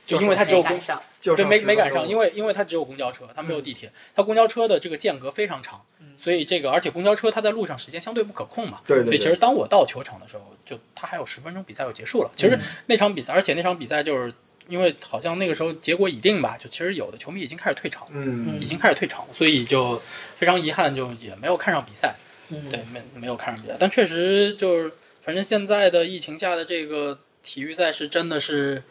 [0.07, 12.31] 就因为它只有公没赶上，对，就剩10没没赶上，因为因为它只有公交车，它没有地铁，它公交车的这个间隔非常长，嗯所以这个而且公交车它在路上时间相对不可控嘛，对对对所以其实当我到球场的时候，就它还有十分钟比赛就结束了。
[12.35, 14.33] 其实嗯那场比赛，而且那场比赛就是
[14.67, 20.01] 因为好像那个时候结果已定吧，就其实有的球迷已经开始退场，嗯已经开始退场，所以就
[20.35, 22.15] 非常遗憾，就也没有看上比赛。
[22.49, 24.91] 嗯，对，没没有看上比赛，但确实就是，
[25.21, 28.83] 反正现在的疫情下的这个体育赛事真的是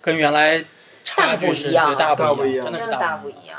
[0.00, 0.64] 跟原来
[1.04, 3.16] 差距是大不一样对大大不一样真的大。
[3.16, 3.58] 不一样。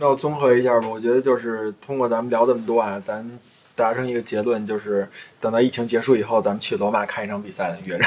[0.00, 3.38] 那我综合一下吧，我觉得就是通过咱们聊这么多啊，咱
[3.76, 5.06] 达成一个结论，就是
[5.38, 8.04] 等到疫情结束以后，咱们去罗马看一场比赛的，约着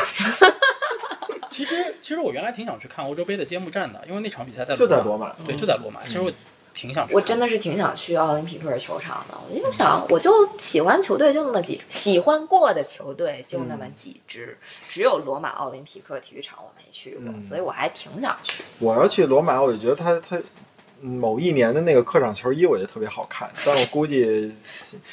[1.52, 6.02] 其实其实我原来挺想去看欧洲杯的揭幕战的，因为那场比赛在就在罗马，对，就在罗马。
[6.04, 6.32] 其实我
[6.74, 14.58] 挺想去，我真的是挺想去奥林匹克球场的，我就想，我就喜欢球队就那么几，喜欢过的球队就那么几支，
[14.90, 18.64] 只有罗马奥林匹克体育场我没去过，嗯所以我还挺想去。
[18.80, 20.44] 我要去罗马，我就觉得他他嗯
[21.04, 24.52] 某一年的那个客场球衣，我觉得特别好看， 但我估计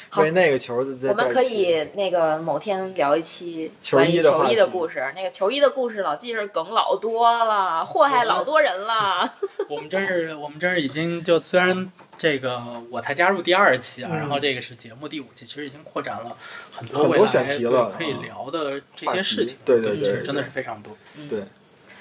[0.09, 0.21] 好。
[0.21, 9.33] 为那个球再我们可以那个某天聊一期球关于衣的球衣的故事，那个球衣的故事老纪是梗老多了，祸害老多人了。
[9.67, 14.17] 我们真是我们真是已经就虽然这个我才加入第二期啊，嗯。
[14.19, 16.37] 然后这个是节目第五期，其实已经扩展了
[16.71, 17.93] 很多很多未来选题了。
[17.97, 19.57] 可以啊聊的这些事情。
[19.65, 20.95] 对对对真的是非常多。
[21.29, 21.43] 对，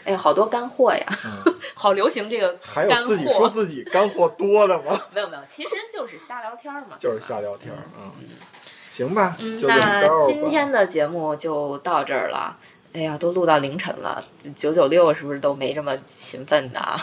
[0.05, 3.49] 哎，好多干货呀，嗯， 好流行这个 还有自己说。
[3.49, 5.01] 自己干货多的吗？
[5.15, 8.13] 没有没有，其实就是瞎聊天嘛，就是瞎聊天儿，嗯，
[8.91, 10.27] 行吧，那。
[10.27, 12.57] 今天的节目就到这儿了。
[12.93, 14.21] 哎呀，都录到凌晨了，
[14.57, 17.01] 九九六是不是都没这么勤奋的啊？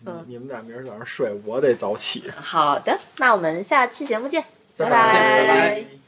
[0.00, 2.30] 你你们俩明儿早上睡，我得早起。
[2.36, 4.44] 好的，那我们下期节目见，
[4.76, 6.03] 拜拜